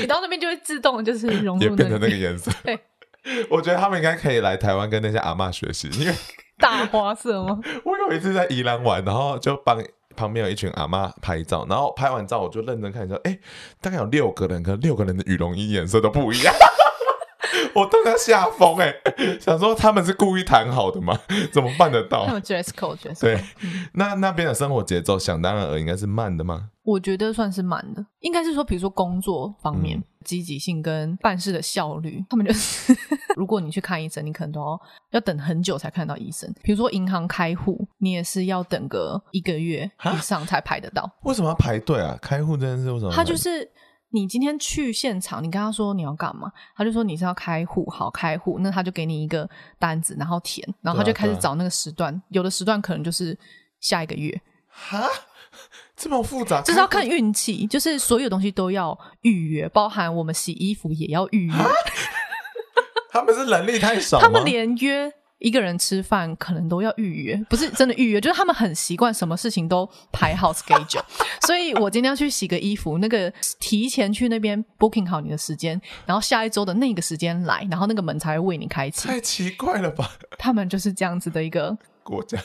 [0.00, 2.50] 你到那边就会自动就是融入，也变成那个颜色。
[2.64, 2.78] 对，
[3.50, 6.14] 我觉得他们应该可以来台湾跟那些阿嬷学习，因为
[6.58, 7.60] 大花色吗？
[7.84, 9.82] 我有一次在宜兰玩，然后就帮
[10.20, 13.38] 旁边有一群阿妈拍照，然后拍完照我就认真看一下，哎，
[13.80, 16.54] 大概有六个人，可六个人的羽绒衣颜色都不一样，
[17.74, 18.94] 我当然吓疯哎，
[19.40, 21.18] 想说他们是故意谈好的吗？
[21.52, 22.26] 怎么办得到？
[22.26, 23.20] 他们 dress code。
[23.20, 23.42] 对，
[23.94, 26.70] 那那边的生活节奏想当然而应该是慢的吗？
[26.82, 32.96] 我觉得算是慢的，应该是说，比如说工作方面、嗯、积极性跟办事的效率，他们就是，
[33.36, 34.80] 如果你去看医生，你可能都要
[35.12, 36.52] 要等很久才看到医生。
[36.62, 41.08] 比如说银行开户，你也是要等个一个月以上才排得到。
[41.22, 42.18] 为什么要排队啊？
[42.20, 43.12] 开户真的是为什么？
[43.12, 43.70] 他就是
[44.12, 53.38] 你今天去现场，你跟他说你要干嘛，他就说你是要开户，好开户，那他就给你一个单子，然后填，然后他就开始找那个时段，有的时段可能就是
[53.80, 54.40] 下一个月。
[54.68, 55.08] 哈，
[55.96, 61.54] 这么复杂，就是要看运气，就是所有东西都要预约，包含我们洗衣服也要预约。
[63.12, 65.12] 他们是人力太少，他们连约。
[65.40, 71.02] 一个人吃饭可能都要预约，不是真的预约，就是他们很习惯什么事情都排好 schedule。
[71.46, 79.08] 所以我今天要去洗个衣服，那个提前去那边 booking 好你的时间，然后下一周的那个时间来，然后那个门才会为你开启。
[79.08, 80.12] 太奇怪了吧？
[80.38, 82.38] 他们就是这样子的一个国家，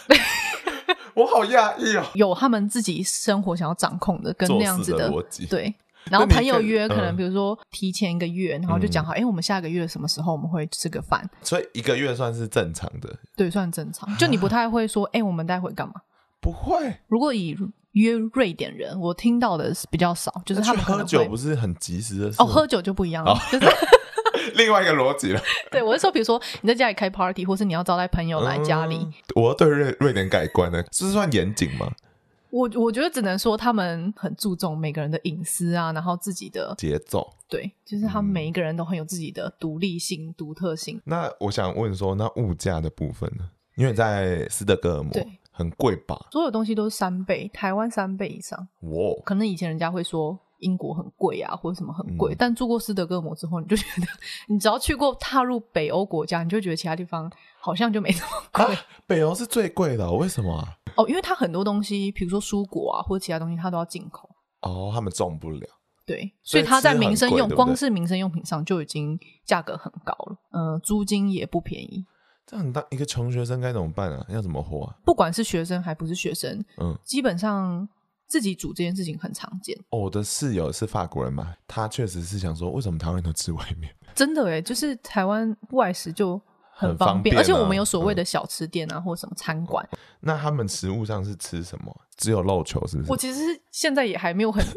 [1.14, 2.06] 我好讶异哦。
[2.14, 5.76] 有他们自己生活想要掌控的，跟那样子的，的逻辑，对。
[6.12, 11.28] 然后朋友约可能，比如说提前一个月，然后就讲好，哎，我们下个月什么时候我们会吃个饭？
[11.42, 14.16] 所以一个月算是正常的，对，算正常。
[14.18, 15.94] 就你不太会说，哎，我们待会干嘛？
[16.40, 16.96] 不会。
[17.08, 17.58] 如果以
[17.94, 23.66] 约瑞典人，我听到的是比较少，就是他们喝酒不是很及时的事哦，喝酒就不一样了，就是
[24.56, 25.42] 另外一个逻辑了。
[25.72, 31.92] 对，我是说，比如说你在家里开 party，或是你要招待朋友来家里，我对瑞瑞典改观了，这是算严谨吗？
[32.56, 41.02] 我我觉得只能说他们很注重每个人的隐私啊，然后自己的节奏，对，就是他们每一个人都很有自己的独立性、独、嗯、特性。
[41.04, 43.50] 那我想问说，那物价的部分呢？
[43.76, 46.28] 因为在斯德哥尔摩，对，很贵吧？
[46.32, 48.58] 所有东西都是三倍，台湾三倍以上。
[48.84, 54.08] 哇，可能以前人家会说英国很贵啊，或者什么很贵，嗯、但住过斯德哥尔摩之后，你就觉得，
[54.48, 58.74] 你只要去过踏入北欧国家，你就觉得其他地方好像就没那么贵。
[58.74, 60.75] 啊、北欧是最贵的，为什么啊？
[60.96, 64.30] 哦，因为它很多东西，比如说蔬果啊，或者其他东西，它都要进口。
[64.62, 65.68] 哦，他们种不了。
[66.06, 70.38] 对，所以它在民生用，光是民生用品上就已经价格很高了。
[70.52, 72.06] 嗯、呃，租金也不便宜。
[72.46, 74.26] 这样，当一个穷学生该怎么办啊？
[74.30, 74.96] 要怎么活啊？
[75.04, 77.90] 不管是学生还不是学生，嗯，基本上
[78.28, 79.76] 自己煮这件事情很常见。
[79.90, 83.92] 哦，我的室友是法国人嘛，他确实是想说，为什么台湾人都吃外面？
[84.14, 86.40] 真的哎，就是台湾外食就。
[86.78, 89.88] 很方便，而且我们有所谓的小吃店啊，或什么餐馆。
[90.20, 91.96] 那他们食物上是吃什么？
[92.18, 93.12] 只有肉球是不是？
[93.12, 93.40] 我其实
[93.72, 94.64] 现在也还没有很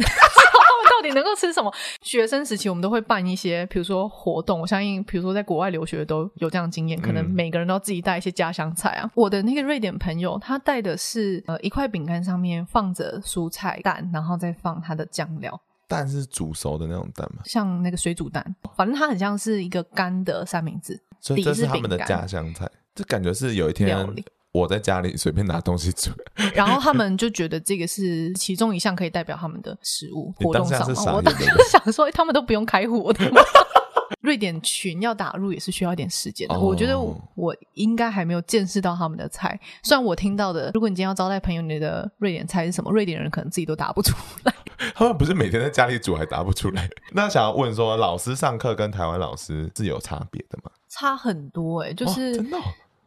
[0.90, 1.72] 到底能够吃什么。
[2.02, 4.60] 学生时期我们都会办一些，比如说活动。
[4.60, 9.10] 我相信，比如说在国外留学都有这样的经验，可能每个人都要自己带一些家乡菜啊。
[9.14, 15.60] 我的那个瑞典朋友，他带的是呃一块饼干上面放着蔬菜蛋，然后再放他的酱料。
[15.86, 17.42] 蛋是煮熟的那种蛋吗？
[17.44, 21.00] 像那个水煮蛋，反正它很像是一个干的三明治。
[21.20, 24.06] 所以这是他们的家乡菜，这感觉是有一天
[24.52, 26.10] 我在家里随便拿东西煮，
[26.54, 30.80] 然后他们就觉得这个是其中一项可以代表他们的食物活动上。
[30.80, 33.40] 我当时想说，他们都不用开火的吗？
[34.22, 36.58] 瑞典群要打入也是需要一点时间的。
[36.58, 36.98] 我觉得
[37.34, 39.58] 我应该还没有见识到他们的菜。
[39.82, 42.90] 虽然我听到的，如果你今天要招待朋友，你的瑞典菜是什么？
[42.90, 44.54] 瑞典人可能自己都答不出来。
[44.96, 46.88] 他们不是每天在家里煮还答不出来？
[47.12, 50.70] 那想要问说，老师上课跟台湾老师是有差别的吗？
[50.88, 52.58] 差很多哎、欸，就是真的，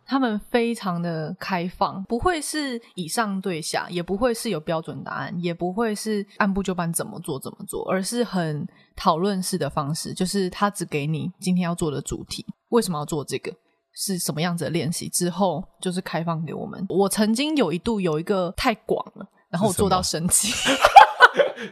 [0.06, 13.52] 他们非常的开放，不会是以上对下，也不会是有标准答案，也不会是按部就班怎么做怎么做，而是很讨论式的方式，就是他只给你今天要做的主题，为什么要做这个，
[13.94, 16.86] 是什么样子的练习，之后就是开放给我们。
[16.90, 20.54] 我曾经有一度有一个太广了，然后我做到生气。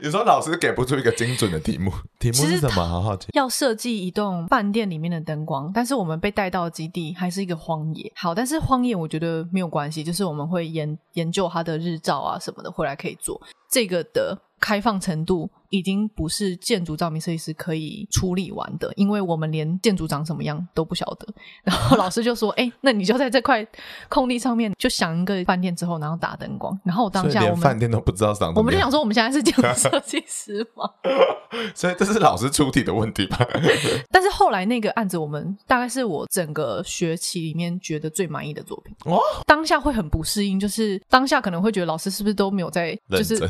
[0.02, 2.88] 有时候老师给不出一个精准的题目，题目是什么？
[2.88, 3.28] 好好奇。
[3.34, 8.12] 要设计一栋饭店里面的灯光，但是我们被带到的基地还是一个荒野。
[8.15, 14.38] 好，但是荒野我觉得没有关系，就是我们会研研究它的日照啊什么的，回来可以做这个的。
[14.60, 21.28] 开放程度已经不是建筑照明设计师可以处理完的，因为我们连建筑长什么样都不晓得。
[21.63, 23.65] 然后老师就说：“哎、欸，那你就在这块
[24.08, 30.89] 空地上面就想一个饭店之后，然后打灯光。”然后我当下我们连饭店都不知道长，我们就想说我们现在是建筑设计师吗？
[31.76, 33.38] 所以这是老师出题的问题吧？
[34.12, 38.95] 但是后来那个案子，我们大概是我整个学期里面觉得最满意的作品。
[39.06, 43.39] 哦，当下会很不适应，就是当下可能会觉得老师是不是都没有在就是。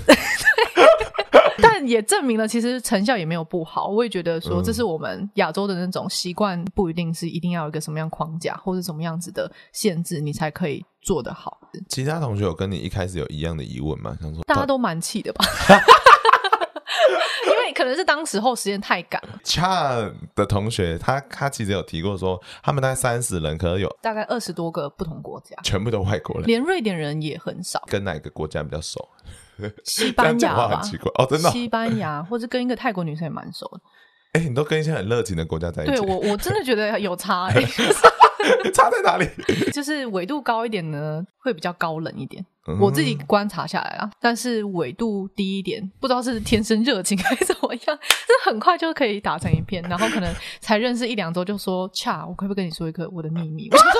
[1.62, 3.88] 但也证明了，其实成效也没有不好。
[3.88, 11.58] 我也觉得说，这是我们亚洲的那种习惯，不一定是一定要有一个什么样框架或者什么样子的限制，你才可以做得好。
[11.88, 14.17] 其他同学有跟你一开始有一样的疑问吗？
[14.22, 15.45] 想说大家都蛮气的吧？
[17.45, 19.39] 因为可能是当时候时间太赶了。
[19.43, 19.95] 恰
[20.36, 27.84] 的同学，他他其实有提过说，他们大概三十人，可能有大概二十多个不同国家，全部都外国人，连瑞典人也很少。
[27.88, 29.08] 跟哪个国家比较熟？
[29.84, 30.82] 西班 牙吧，
[31.15, 33.82] 哦，真的，西班牙或者跟一个泰国女生也蛮熟的。
[34.34, 35.91] 哎，你都跟一些很热情的国家在一起。
[35.93, 37.63] 对我，我真的 觉得有差哎。
[38.74, 39.28] 差在哪里？
[39.72, 42.43] 就是纬度高一点呢，会比较高冷一点。
[42.67, 53.67] 嗯、我自己观察下来啊，但是纬度低一点，不知道是天生热情还是怎么样，这很快就可以打成一片，然后可能才认识一两周就说，恰，我可不可以跟你说一个我的秘密？
[53.72, 53.91] 我说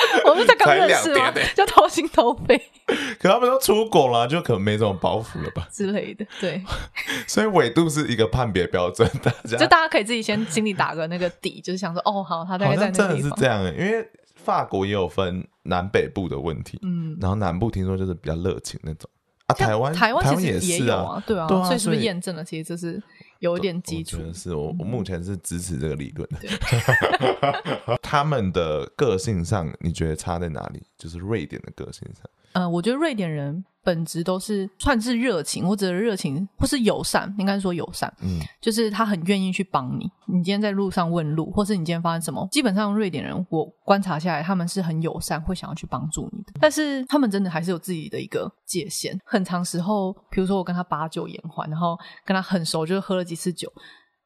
[0.26, 1.32] 我们才刚认识吗？
[1.54, 2.56] 就掏心掏肺。
[3.20, 6.26] 可他们都出国了，就可能没这种包袱了吧之类的。
[6.40, 6.62] 对，
[7.26, 13.08] 所以纬度是一个判别标准，大家就大家可以自己先心里打个那个底，就是想说，哦，好，他大概在那个地方。
[13.08, 19.08] 真的是这样，因为法国也有分南北部的问题，嗯，然后南部听说就是比较热情那种
[19.46, 19.54] 啊。
[19.54, 22.44] 台湾台湾其实也有啊，对啊，所以是不是验证了？
[22.44, 23.00] 其实这是。
[23.40, 27.96] 有一点基础，我觉得是我我目前是支持这个理论的。
[28.00, 30.82] 他们的个性上，你觉得差在哪里？
[30.96, 32.24] 就是瑞典的个性上。
[32.52, 38.12] 嗯、呃，我觉得瑞典人本质都是算是热情，或者热情，或是友善，应该说友善。
[38.22, 40.10] 嗯，就是他很愿意去帮你。
[40.26, 46.52] 你今天在路上问路，或是你今天发生什么，基本上瑞典人我观察下来，他们是很友善，会想要去帮助你的。
[46.60, 49.18] 但是他们真的还是有自己的一个界限。
[49.24, 53.72] 很长时候，比如说我跟他把酒言欢，然后跟他很熟，就是喝了几次酒。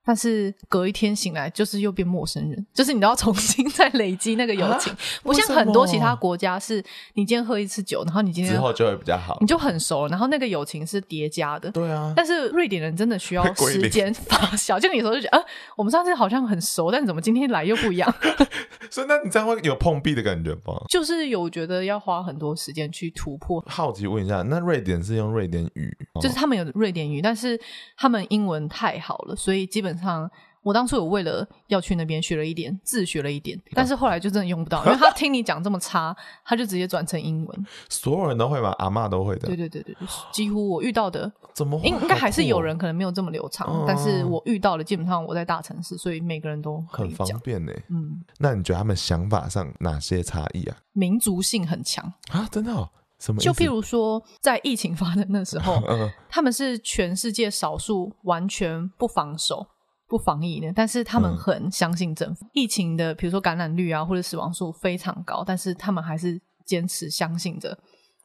[0.05, 6.83] 但是隔一天醒来，就是又变陌生人，就是你都要重新再累积那个友情，不像很多其他国家，是
[7.15, 11.71] 你今天喝一次酒，然后你今天之后就会比较好，你就很熟了，然后那个友情是叠加的。
[11.71, 15.45] 对啊，但是瑞典人真的需要 时间发酵，就你有时候就觉得，啊，
[15.77, 18.15] 我们上次好像很熟，但怎么今天来又不一样？
[18.91, 20.85] 所以那你这样会有碰壁的感觉吗？
[20.89, 23.65] 就是有觉得要花很多时间去突破。
[23.67, 25.97] 好奇问一下，那瑞典是用瑞典语？
[26.21, 27.59] 就是他们有瑞典语，但是
[27.97, 30.31] 他们英文太好了，所以基本上。
[30.63, 37.67] 我当初有为了要去那边学了一点，自学了一点，但是后来就真的用不到，因为他听你讲这么差，他就直接转成英文。
[37.91, 38.75] 所有人都会吗？
[38.79, 39.47] 阿妈都会的。
[39.47, 39.95] 对对对对，
[40.33, 47.71] 几乎我遇到的，怎么应应该还是有人可能没有这么流畅，哦、但是我遇到的基本上我在大城市，所以每个人都很方便呢。
[47.91, 50.79] 嗯，那你觉得他们想法上哪些差异啊？
[50.95, 52.73] 民族性很强啊，真的？
[52.73, 52.89] 哦？
[53.19, 53.39] 什么？
[53.39, 55.79] 就譬如说，在疫情发生的时候，
[56.31, 59.67] 他们是全世界少数完全不防守。
[60.15, 62.45] 不防疫的，但是他们很相信政府。
[62.45, 67.77] 嗯、疫情的，比如说感染率啊，或者死亡数非常高，但是他们还是坚持相信着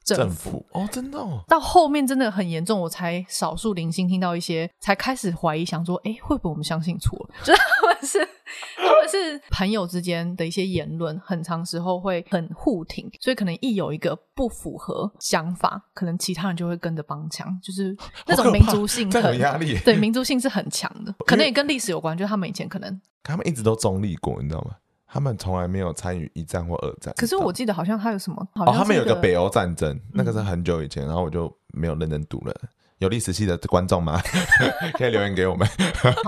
[0.03, 0.65] 政府。
[0.71, 1.43] 哦，真的哦。
[1.47, 7.35] 到后面真的很严重，我才少数零星听到一些，才开始怀疑，想说，哎，会不会我们相信错了？
[7.45, 8.27] 就他们是。
[8.75, 19.77] 他们是朋友之间的一些言论，很长时候会很互挺，所以可能一有一个不符合想法，可能其他人就会跟着帮腔，就是那种民族性很，很压力。
[19.85, 24.71] 对，民族性是很强的，可能也跟历史有关，就是他们以前可能他们一直都中立过，你知道吗？
[25.11, 27.11] 他们从来没有参与一战或二战。
[27.17, 32.55] 可是我记得好像他有什么，好像、哦、他们有个北欧战争，那个是很久以前，然后我就没有认真读了。
[32.99, 34.21] 有历史系的观众吗？
[34.97, 35.67] 可以留言给我们。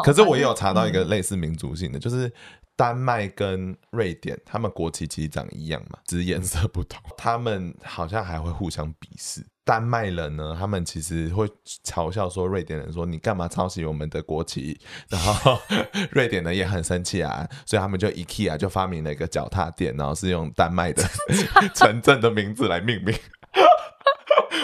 [0.03, 2.31] 可是我也有查到一个类似民族性的，就是
[2.75, 7.01] 丹麦跟瑞典，他们国旗其实长一样嘛，只是颜色不同。
[7.17, 9.45] 他们好像还会互相鄙视。
[9.63, 11.47] 丹麦人呢，他们其实会
[11.85, 14.79] 嘲笑说瑞典人说，你干嘛抄袭我们的国旗？
[15.07, 15.59] 然后
[16.11, 21.03] 瑞典人也很生气啊，所以他们就 IKEA 就发明了一个脚踏垫，然后是用丹麦的
[21.75, 23.13] 城镇的名字来命名。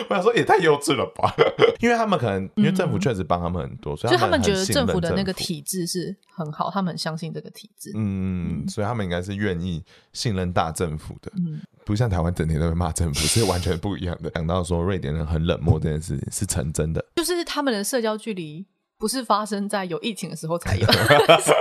[0.10, 1.34] 我想说也太幼稚了吧，
[1.80, 7.92] 因为他们可能因为政府确实帮他们很多，嗯、所以他们，觉得政府的那个体制是很好，他们很相信这个体制。
[7.96, 9.84] 嗯，嗯，所以他们应该是愿意
[10.14, 14.30] 信任大政府的，嗯，不像台湾整天都会骂政府，是完全不一样的。
[14.32, 18.66] 讲到说瑞典人很冷漠这件事情是成真的，就是他们的社交距离。
[19.00, 21.52] 不是发生在有疫情的时候才有，是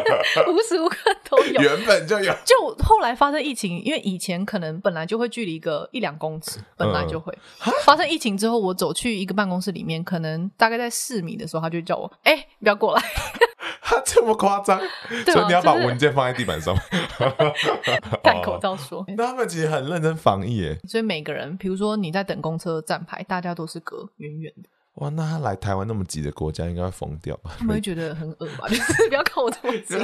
[0.51, 0.97] 无时无刻
[1.29, 2.33] 都有，原本就有。
[2.45, 7.31] 就后来发生疫情，因为以前可能本来就会距离个一两公尺，本来就会。
[7.67, 13.03] 嗯、发生疫情之后，我走去一个办公室里面，可能大概在四米的时候，他就叫我：“哎、欸，不要过来。
[13.83, 14.81] ”他这么夸张，
[15.27, 16.75] 所以你要把文件放在地板上，
[18.23, 19.05] 戴口罩说。
[19.17, 24.69] 那他们其实很认真防疫耶，所以每个人，比如说你在等公车站牌，大家都是隔远远的。
[24.97, 27.53] 哇，那他来台湾那么挤的国家，应该会疯掉吧？
[27.59, 28.67] 他们会觉得很恶吧？
[28.69, 29.95] 就 是不要看我这么挤。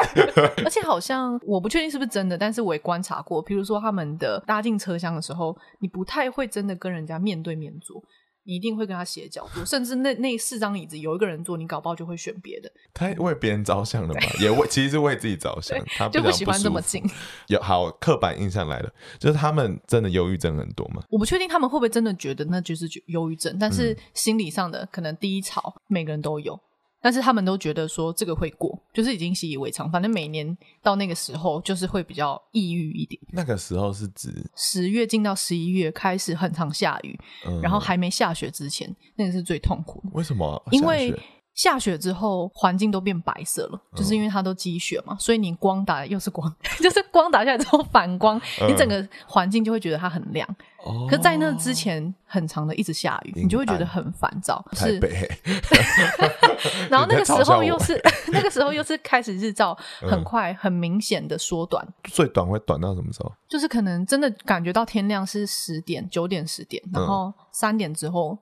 [0.64, 8.02] 而且好像我不确定是不是真的，但是我也观察过，比如说他们的搭进车厢的时候，你不太会真的跟人家面对面坐。
[8.50, 12.68] 你一定会跟他斜角度，甚至那那四张椅子有一个人坐，你搞不好就会选别的。
[12.92, 14.20] 他为别人着想了嘛？
[14.40, 17.00] 也为其实是为自己着想，他不就不喜欢这么近。
[17.46, 21.00] 有好刻板印象来了，就是他们真的忧郁症很多吗？
[21.10, 26.58] 我不确定他们会不会真的觉得那就是忧郁症，但是心理上的可能低潮，每个人都有。
[27.02, 29.90] 但是他们都觉得说这个会过，就是已经习以为常。
[29.90, 33.20] 反正每年到那个时候，就是会比较抑郁一点。
[33.32, 40.10] 那个时候是指十月进到十一月开始很常下雨，嗯、然后还没下雪之前，那个是最痛苦的。
[40.12, 40.62] 为什么？
[40.70, 41.14] 因为
[41.54, 50.48] 下雪之后，环境都变白色了，就是因为它都积雪嘛，所以你光打又是光， 就是光打下来之后反光，你整个环境就会觉得它很亮。
[50.84, 51.06] 哦。
[51.08, 54.64] 可在那之前，很长的一直下雨，你就会觉得很烦躁。
[54.72, 54.98] 是。
[56.90, 58.00] 然后那个时候又是
[58.32, 61.86] 那个时候又是开始日照很快很明显的缩短。
[62.04, 63.32] 最短会短到什么时候？
[63.48, 68.38] 就是可能真的感觉到天亮是十点、九点、十点，然后三点之后。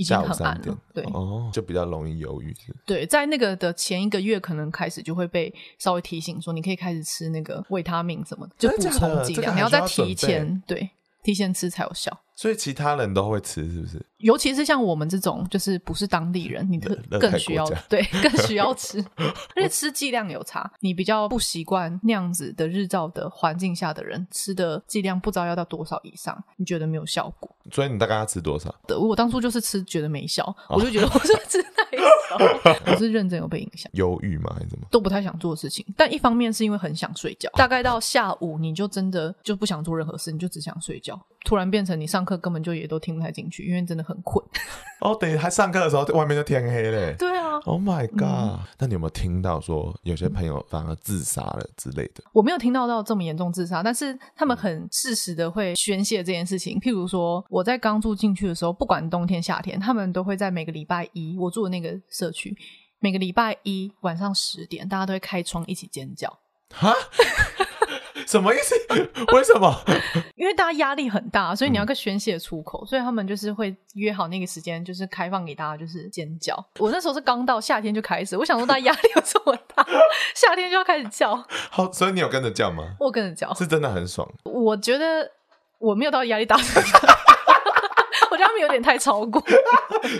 [0.00, 2.54] 已经很暗了，对，哦，就比较容易犹豫。
[2.86, 10.88] 对，在那个的前一个月，可能开始就会被稍微提醒说，你可以开始吃那个维他命什么的，就补充剂量，你要再提前，对，
[11.28, 12.24] 提前吃才有效。
[12.38, 14.00] 所以其他人都会吃，是不是？
[14.18, 16.78] 尤其是像我们这种，就是不是当地人，你
[17.18, 19.04] 更需要对， 更需要吃，
[19.56, 20.70] 而且吃剂量有差。
[20.78, 27.52] 你比较不习惯那样子的日照的环境下的人，吃的剂量不知道要到多少以上，你觉得没有效果。
[27.72, 28.72] 所以你大概要吃多少？
[28.86, 31.96] 的，我当初就是吃觉得没效，哦、我就觉得我是吃太
[32.28, 32.38] 少，
[32.92, 34.52] 我是认真有被影响，忧郁吗？
[34.54, 34.86] 还是什么？
[34.92, 35.84] 都不太想做事情。
[35.96, 41.20] 但一方面是因为很想睡觉，大概到下午你就真的就不想做任何事，你就只想睡觉。
[41.48, 44.44] 突然变成你上课根本就也都听不太进去，因为真的很困。
[45.00, 47.14] 哦，等于还上课的时候，外面就天黑嘞。
[47.18, 47.58] 对啊。
[47.64, 52.22] Oh my god！、嗯、那你有没有听到说有些朋友反而自杀了之类的？
[52.34, 56.78] 我没有听到到这么严重自杀，但是他们很适时的会宣泄这件事情。
[56.78, 62.54] 譬如说，我在刚住进去的时候，不管冬天夏天，他们都会在每个礼拜一，我住的那个社区，
[62.98, 66.28] 每个礼拜一晚上十点，大家都会开窗一起尖叫。
[66.74, 66.92] 哈？
[68.28, 68.74] 什么意思？
[69.32, 69.74] 为什么？
[70.36, 76.54] 因为大家压力很大，所以你要个宣泄出口，嗯，所以他们就是会约好那个时间，就是开放给大家，就是尖叫。
[76.78, 79.86] 我那时候是刚到，夏天就开始，我想说大家压力有这么大，
[80.36, 81.34] 夏天就要开始叫。
[81.70, 82.84] 好，所以你有跟着叫吗？
[83.00, 84.28] 我跟着叫，是真的很爽。
[84.44, 85.30] 我觉得
[85.78, 89.40] 我没有到压力大，我觉得他们有点太超过，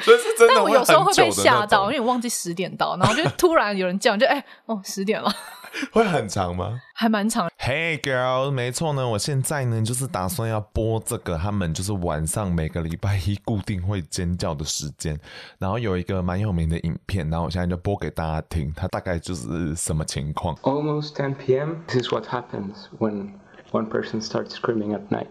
[0.03, 0.55] 所以是真的。
[0.55, 5.31] 但我有时候会被吓到，因为我忘记十点到，然后就突然有人叫，就哎、欸、哦十点了。
[5.93, 6.81] 会很长吗？
[6.95, 7.49] 还蛮长。
[7.59, 15.19] Hey girl，没错呢，我现在呢就是打算要播这个，他们就是晚上每个礼拜一固定会尖叫的时间，
[15.59, 21.77] 然后有一个蛮有名的影片，然后我现在就播给大家听，它大概就是什么情况？Almost 10 p.m.
[21.87, 23.33] This is what happens when
[23.71, 25.29] one person starts screaming at night.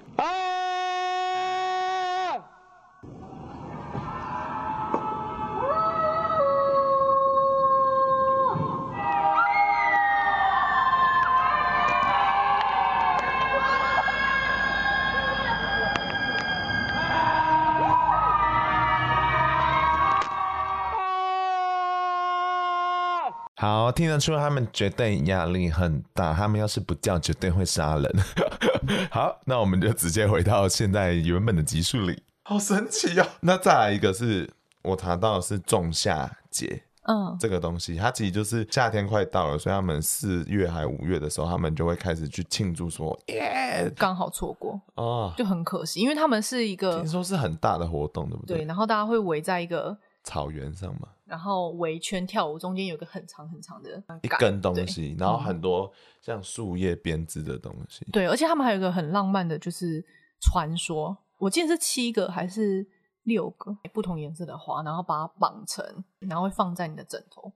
[23.97, 28.15] 听得出他们绝对压力很大，他们要是不叫，绝对会杀人。
[29.09, 32.21] 好，那我们就直接回到现在原本的集数里。
[32.43, 33.25] 好神奇哦！
[33.41, 34.47] 那再来一个是
[34.83, 48.57] 我查到的是仲夏节，嗯，这个东西它其实就是夏天快到了，所以他们四月还五月的时候，他们就会开始去庆祝说，说耶，刚好错过哦，就很可惜，因为他们是一个听说是很大的活动，对不对？
[48.59, 49.97] 对，然后大家会围在一个。
[50.28, 55.89] 草原上嘛，然后围圈跳舞，中间有个很长很长的一根东西，然后很多
[56.21, 58.05] 像树叶编织的东西。
[58.11, 60.03] 对，而且他们还有一个很浪漫的，就是
[60.41, 62.86] 传说，我记得是七个还是
[63.23, 67.53] 六个不同颜色的花，然后把它绑成，然后会放在你的枕头。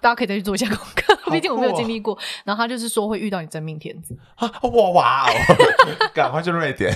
[0.00, 2.18] 大家可以再去做一下功课，毕竟我没有经历过。
[2.44, 4.50] 然后他就是说会遇到你真命天子啊。
[4.62, 5.32] 哇哇哦！
[6.14, 6.94] 赶快去瑞典，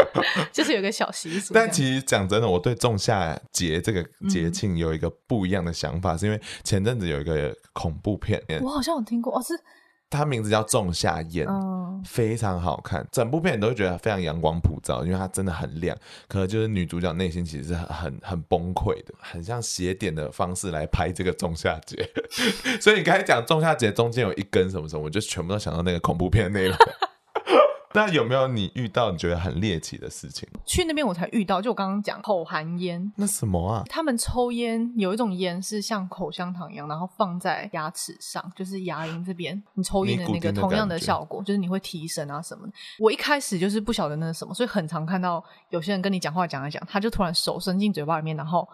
[0.52, 1.54] 就是有个小习俗。
[1.54, 9.54] 但其实讲真的，我对仲夏节这个节庆有一个不一样的想法，嗯、是因为前阵子有一个恐怖片，我好像有听过哦，是。
[10.10, 11.73] 它名字叫《仲夏夜》，嗯，
[12.04, 13.06] 非常好看。
[13.10, 15.96] 整部片你都会觉得非常阳光普照，因为它真的很亮。
[16.28, 22.08] 可能就是女主角内心其实是很很崩溃的，很像邪点的方式来拍这个仲夏节。
[22.80, 26.76] 所以你刚才讲仲夏节中间有一根什么什么，我就全部都想到那个恐怖片的内容。
[27.94, 30.48] 那有没有你遇到你觉得很猎奇的事情？
[30.66, 33.84] 去那边我才遇到，就我刚刚讲口含烟，那什么啊？
[33.88, 42.72] 他们抽烟有一种烟是像口香糖一样，然后放在牙齿上，就是牙龈这边，你抽烟的那个同样的效果，就是你会提神啊什么的。
[42.98, 48.68] 我一开始就是不晓得那是什么，所以很常看到有些人跟你讲话讲一讲，他就突然手伸进嘴巴里面，然后。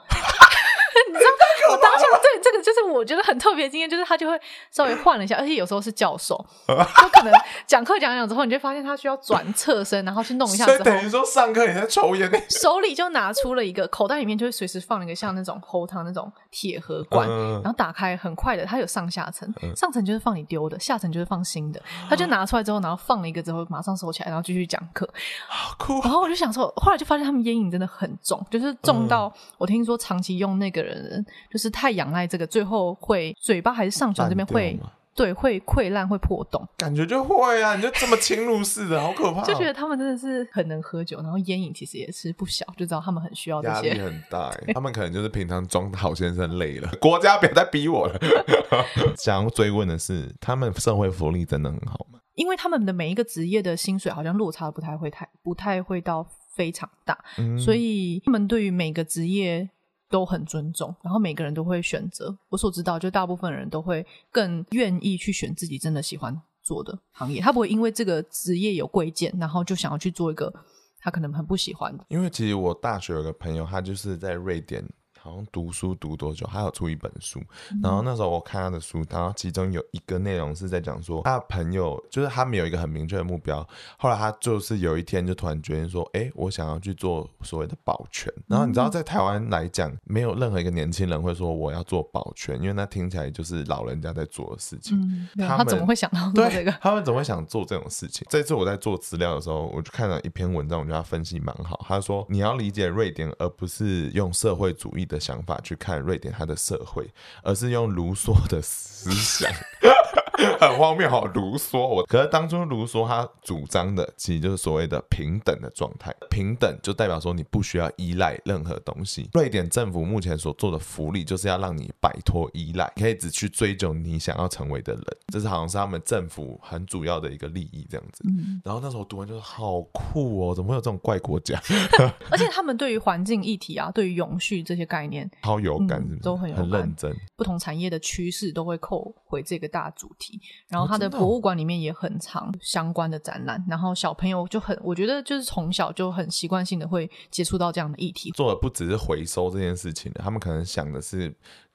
[1.70, 4.40] 我当下对这个就是我觉得很特别的经验，就是他就会
[4.70, 7.32] 稍微换了一下，而且有时候是教授， 就可能
[7.66, 25.08] 讲课讲讲之后，你就发现他需要转侧身，然后去弄一下所以等于说上课也在抽烟，手里就拿出了一个口袋里面就会随时放一个像那种喉糖那种铁盒罐，然后打开很快的，它有上下层，上层就是放你丢的，下层就是放新的，他就拿出来之后，然后放了一个之后马上收起来，然后继续讲课，
[25.46, 26.00] 好酷。
[26.02, 31.59] 然后我就想说，后来就发现他们烟瘾真的很重，就是重到我听说长期用那个人就。
[31.60, 34.80] 就是太仰赖这个，最后会嘴巴还是上唇这边会。
[35.12, 37.74] 对，会溃烂，会破洞，感觉就会啊！
[37.74, 39.44] 你就这么侵入式的，好可怕、哦。
[39.44, 43.88] 就觉得他们真的是很能喝酒，然后烟瘾其实也是不小，就知道他们很需要这些。
[43.88, 48.18] 压力很大， 他们可能就是平常装好先生累了，国家不要再逼我了。
[49.18, 52.20] 想要追问的是，他们社会福利真的很好吗？
[52.36, 59.68] 因为他们的每一个职业的薪水好像落差不太会太不太会到非常大，嗯、所以他们对于每个职业。
[60.10, 62.36] 都很尊重，然后每个人都会选择。
[62.48, 67.40] 我所知道，就大部分人都会更愿意去选自己真的喜欢做的行业。
[67.40, 70.52] 他不会因为这个职业有贵贱，然后就想要去做一个
[70.98, 71.96] 他可能很不喜欢。
[72.08, 74.84] 因为其实我大学有个朋友，他就是在瑞典。
[75.22, 77.40] 好像读书读多久，他有出一本书，
[77.82, 83.66] 然后那时候我看他的书，然后其中有一个内容是在讲说，他的朋友就是他们有一个很明确的目标，
[83.98, 88.32] 后来他就是有一天就突然决定说，哎，我想要去做所谓的保全。
[88.46, 94.98] 然后你知道在台湾来讲，没有任何一个年轻人会说我要做保全，因为那听起来就是老人家在做的事情。
[95.00, 96.72] 嗯，他，怎么会想到做这个？
[96.80, 98.26] 他们怎么会想做这种事情？
[98.30, 101.84] 这次我在做资料的时候，我就看了一篇文章，我觉得他分析蛮好。
[101.86, 106.00] 他说你要理解瑞典，而不是用社会主义的想法去看。
[106.00, 107.06] 瑞典它的社会，
[107.42, 109.52] 而是用卢梭的思想。
[110.60, 111.78] 很荒谬，好卢梭。
[111.78, 116.14] 我可是当初卢梭他主张的，其实就是所谓的平等的状态。
[116.30, 119.28] 平等就代表说你不需要依赖任何东西。
[119.34, 125.04] 瑞典政府目前所做的福利，就是要让你摆脱依赖，可以只去追求你想要成为的人。
[125.32, 128.24] 这是好像是他们政府很主要的一个利益，这样子。
[128.26, 131.60] 嗯、然后那时候读完就是好酷哦，怎么会有这种怪国家？
[132.30, 137.14] 而且他们对于环境议题啊，对于永续这些概念，超有感是不是，嗯，都很有很认真。
[137.36, 140.29] 不同产业的趋势都会扣回这个大主题。
[140.68, 148.30] 然后他的博物馆里面也很常相关的展览，然后小朋友就很，我觉得就是从小就很习惯性的会接触到这样的议题。
[148.32, 151.34] 做的不只是回收这件事情，他们可能想的是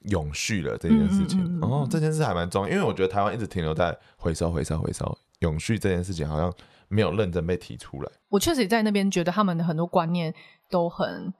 [0.09, 1.39] 永续了这件事情。
[1.39, 6.53] 嗯后嗯嗯哦，这件事还蛮重要，因为我觉得台湾一直停留在回收、回收、回收，永续这件事情好像
[6.87, 8.11] 没有认真被提出来。
[8.29, 10.33] 我确实也在那边觉得他们的很多观念
[10.69, 11.33] 都很。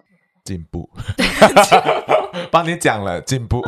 [0.45, 0.87] 进步，
[2.51, 3.61] 帮你讲了进步，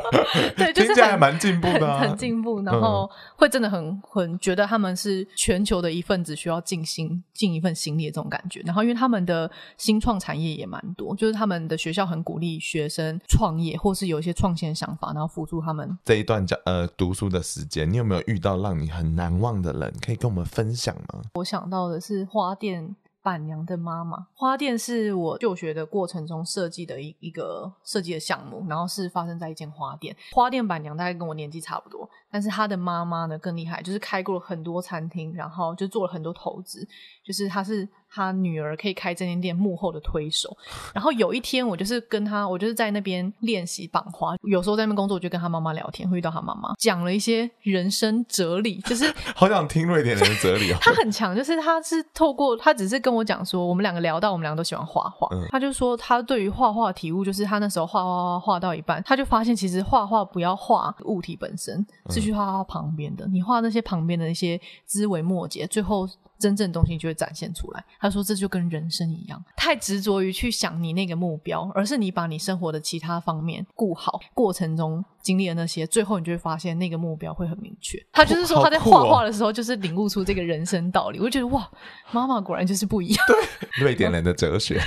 [0.56, 8.62] 对，就是听起来还蛮进步的，很进步，然后会真的很很觉得他们是全球的一份子，需要尽心尽一份心力的这种感觉。
[8.64, 15.98] 然后，因为他们的新创产业也蛮多，就是他们的学校很鼓励学生创业，或是有一些创新的想法，然后辅助他们。
[16.02, 21.20] 这一段讲呃读书的时间，你有没有遇到让你很难忘的人，可以跟我们分享吗？
[21.34, 22.96] 我想到的是花店。
[23.22, 30.16] 板娘的妈妈花店是我就学的过程中设计的一一个设计的项目，然后是发生在一间花店。
[30.32, 36.86] 花店板娘大概跟我年纪差不多，但是她的妈妈呢更厉害，就是开过了很多餐厅，然后就做了很多投资，
[37.24, 37.88] 就是她是。
[38.12, 40.54] 他女儿可以开这间店幕后的推手，
[40.92, 50.76] 然后有一天我就是跟他，我就是在那边练习绑花，有时候在那边工作，我就跟他妈妈聊天，会遇到他妈妈，讲了一些人生哲理，就是 好想听瑞典人的哲理哦。
[50.82, 66.08] 他很强，就是他是透过他只是跟我讲说，我们两个聊到我们两个都喜欢画画，嗯、他就说他对于画画的体悟就是他那时候画画画画到一半，他就发现其实画画不要画物体本身，是去画画旁边的，你画那些旁边的那些枝微末节，最后。
[66.42, 67.84] 真正东西就会展现出来。
[68.00, 81.20] 他说：“这就跟人生一样，太执着于去想你那个目标，而是你把你生活的其他方面顾好，过程中经历的那些，最后你就会发现那个目标会很明确。”他就是说他在画画的时候，就是领悟出这个人生道理。
[81.20, 81.70] 我就觉得哇，
[82.10, 83.24] 妈妈果然就是不一样。
[83.28, 84.82] 对，瑞典人的哲学。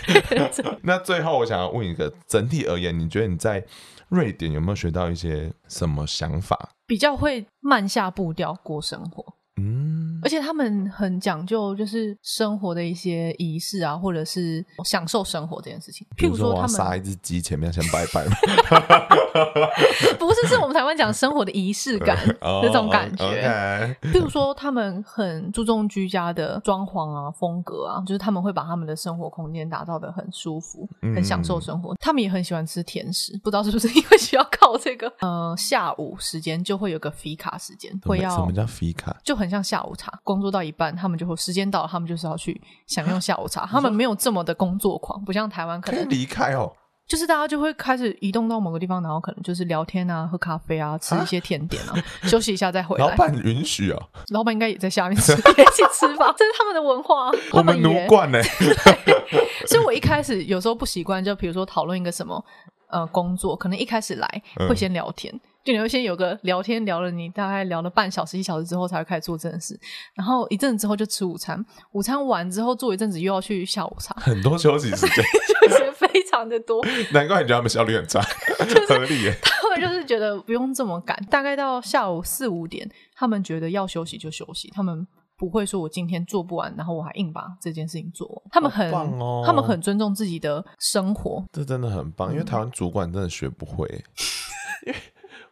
[0.83, 3.65] 那最后我想要问一个，整体而言，你觉得你在
[4.09, 6.69] 瑞典有没有学到一些什么想法？
[6.85, 9.34] 比较会慢下步调过生活。
[9.57, 16.05] 嗯，而且他们很讲究，就是生活的一些仪式啊，或者是享受生活这件事情。
[16.17, 18.25] 譬如说，他们杀一只鸡前面先拜拜
[20.19, 22.17] 不是，是我们台湾讲生活的仪式感
[22.61, 23.95] 这种感觉。
[24.01, 31.95] 譬如说，他们很注重居家的装潢啊、风格啊，就是他们会把他们的生活空间打造的很舒服、很享受生活。
[32.01, 35.11] 他们也很喜欢吃甜食，不知道是不是因为需要靠这个。
[35.21, 39.15] 呃，下午时间就会有个 fika 时间，会要什么叫 fika？
[39.23, 39.44] 就很。
[39.45, 43.65] 很像下午茶，工作到一半，他们就会时间到了，他们就是要去享用下午茶。
[43.65, 46.73] 他们没有这么的工作狂，不像台湾可能离开哦。
[47.07, 51.93] 就是大家就会开始移动到某个地方，然后可能就是聊天啊、喝咖啡啊、吃一些甜点啊，
[52.27, 53.05] 休息一下再回来。
[53.05, 54.01] 老板允许啊？
[54.29, 56.33] 老板应该也在下面吃，一起吃吧。
[56.35, 57.29] 这是他们的文化。
[57.53, 58.41] 我们奴惯呢。
[59.69, 62.43] 所以我一开始有时候不习惯，就比如说讨论一个什么
[62.89, 65.31] 呃工作，可能一开始来会先聊天。
[65.66, 69.78] 就你会先有个聊天，聊了你大概聊了半小时一小时之后，才会开始做正事。
[70.13, 75.26] 然后一阵子之后就吃午餐，午餐完之后做一阵子又要去下午茶， 很多休息时间，
[75.68, 76.86] 休息非常的多。
[77.11, 78.22] 难怪你觉得他们效率很差，
[78.70, 79.36] 就是、合理耶。
[79.41, 85.07] 他们就是觉得不用这么赶，大概到下午四五点，他们觉得要休息就休息，他们。
[85.38, 88.41] 不会说，我今天做不完，然后我还硬把这件事情做完。
[88.49, 88.89] 他们很，
[89.20, 92.32] 哦、他们很尊重自己的生活，这真的很棒。
[92.32, 93.86] 因为台湾主管真的学不会，
[94.88, 94.99] 因为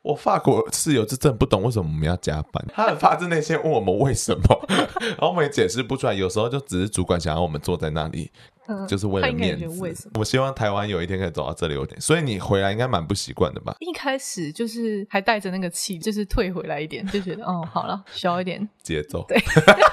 [0.04, 4.66] 我法国室友是真的不懂为什么我们要加班，他很发自内心问我们为什么，
[5.02, 6.14] 然后我们也解释不出来。
[6.14, 8.30] 有时候就只是主管想要我们坐在那里。
[8.66, 9.82] 嗯，就是为了面子。
[9.82, 10.12] 为什么？
[10.20, 13.76] 我希望台湾有一天可以走到这里有点，所以你回来应该蛮不习惯的吧？
[13.82, 19.26] 一开始就是还带着那个气，就是退回来一点，就觉得哦，好了，小一点节奏。
[19.28, 19.38] 对，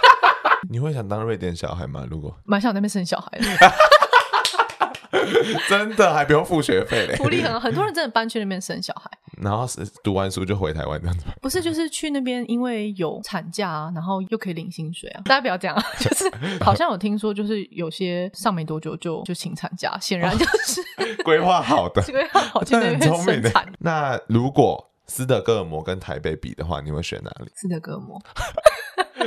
[0.71, 2.07] 你会想当瑞典小孩吗？
[2.09, 3.45] 如果蛮想在那边生小孩的。
[5.69, 9.11] 真的还不用付学费嘞，福利很好，很多人真的搬去那边生小孩，
[9.43, 11.25] 然后是读完书就回台湾这样子。
[11.41, 15.23] 不是，就是去那边，因为有产假啊，然后又可以领薪水啊。
[15.25, 16.31] 大家不要这样啊， 就是
[16.63, 20.83] 好像有听说，就是有些上没多久就就请产假，显然 就是
[21.23, 23.67] 规划好的，规划好去那边 生产。
[23.79, 27.51] 那如果斯德哥尔摩跟台北比的话，你会选哪里？
[27.57, 28.21] 斯德哥尔摩。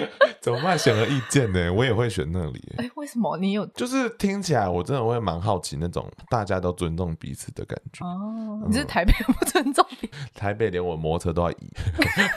[0.41, 0.77] 怎么办？
[0.77, 2.61] 显而易见呢，我也会选那里。
[2.77, 3.37] 哎、欸，为什么？
[3.37, 8.05] 你有就是听起来，我真的会蛮好奇那种大家都尊重彼此的感觉。
[8.05, 10.13] 哦，你是台北不尊重彼此？
[10.33, 11.71] 台北连我摩托车都要移，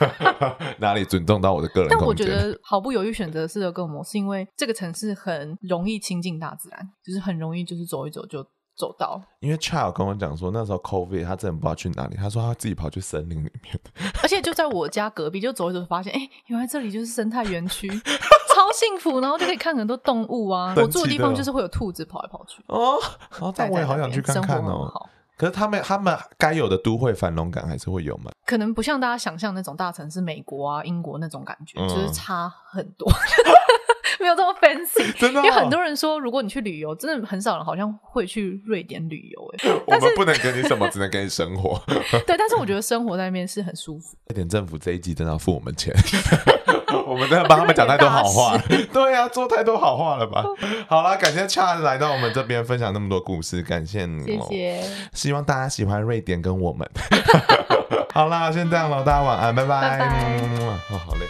[0.78, 1.88] 哪里尊重到我的个人？
[1.90, 8.46] 但我觉得毫不犹豫选择斯德哥尔摩，是因为这个城市很容易亲近大自然，就是很容易就是走一走就。
[8.76, 13.80] 走到，因为 Child 跟我讲说，那时候 COVID 他真的不知道去哪里，他说他自己跑去森林里面，
[14.22, 17.88] 而且就在我家隔壁，就走一走发现，哎、欸，原来这里就是生态园区，
[18.54, 20.74] 超幸福，然后就可以看很多动物啊。
[20.78, 22.98] 我住的地方就是会有兔子跑来跑去哦，
[23.32, 24.92] 然后但我也好想去看看哦。
[25.38, 28.30] 可是他们他们该有的都会繁荣感还是会有吗？
[28.46, 33.06] 可能不像大家想象那种大城市，美国啊、英国那种感觉，嗯、就是差很多。
[34.20, 35.44] 没有这么 fancy， 真的、哦。
[35.44, 39.54] 因为很多人说，如果你去旅游，真的很少人好像会去瑞典旅游。
[39.58, 41.80] 哎， 我们不能给你什么，只能给你生活。
[41.86, 44.16] 对，但是我觉得生活在那边是很舒服。
[44.28, 45.94] 瑞典政府这一季真的要付我们钱，
[47.06, 48.56] 我们真的帮他们讲太多好话。
[48.92, 50.44] 对呀、啊，做太多好话了吧？
[50.88, 54.82] 好啦，感谢 Charles 来到我们这边分享那么多故事，感谢你、哦，谢谢。
[55.12, 56.88] 希望大家喜欢瑞典跟我们。
[58.12, 59.80] 好啦，先这样了，大家晚安，拜拜。
[59.80, 60.40] 拜拜。
[60.42, 61.26] 嗯，哦，好累。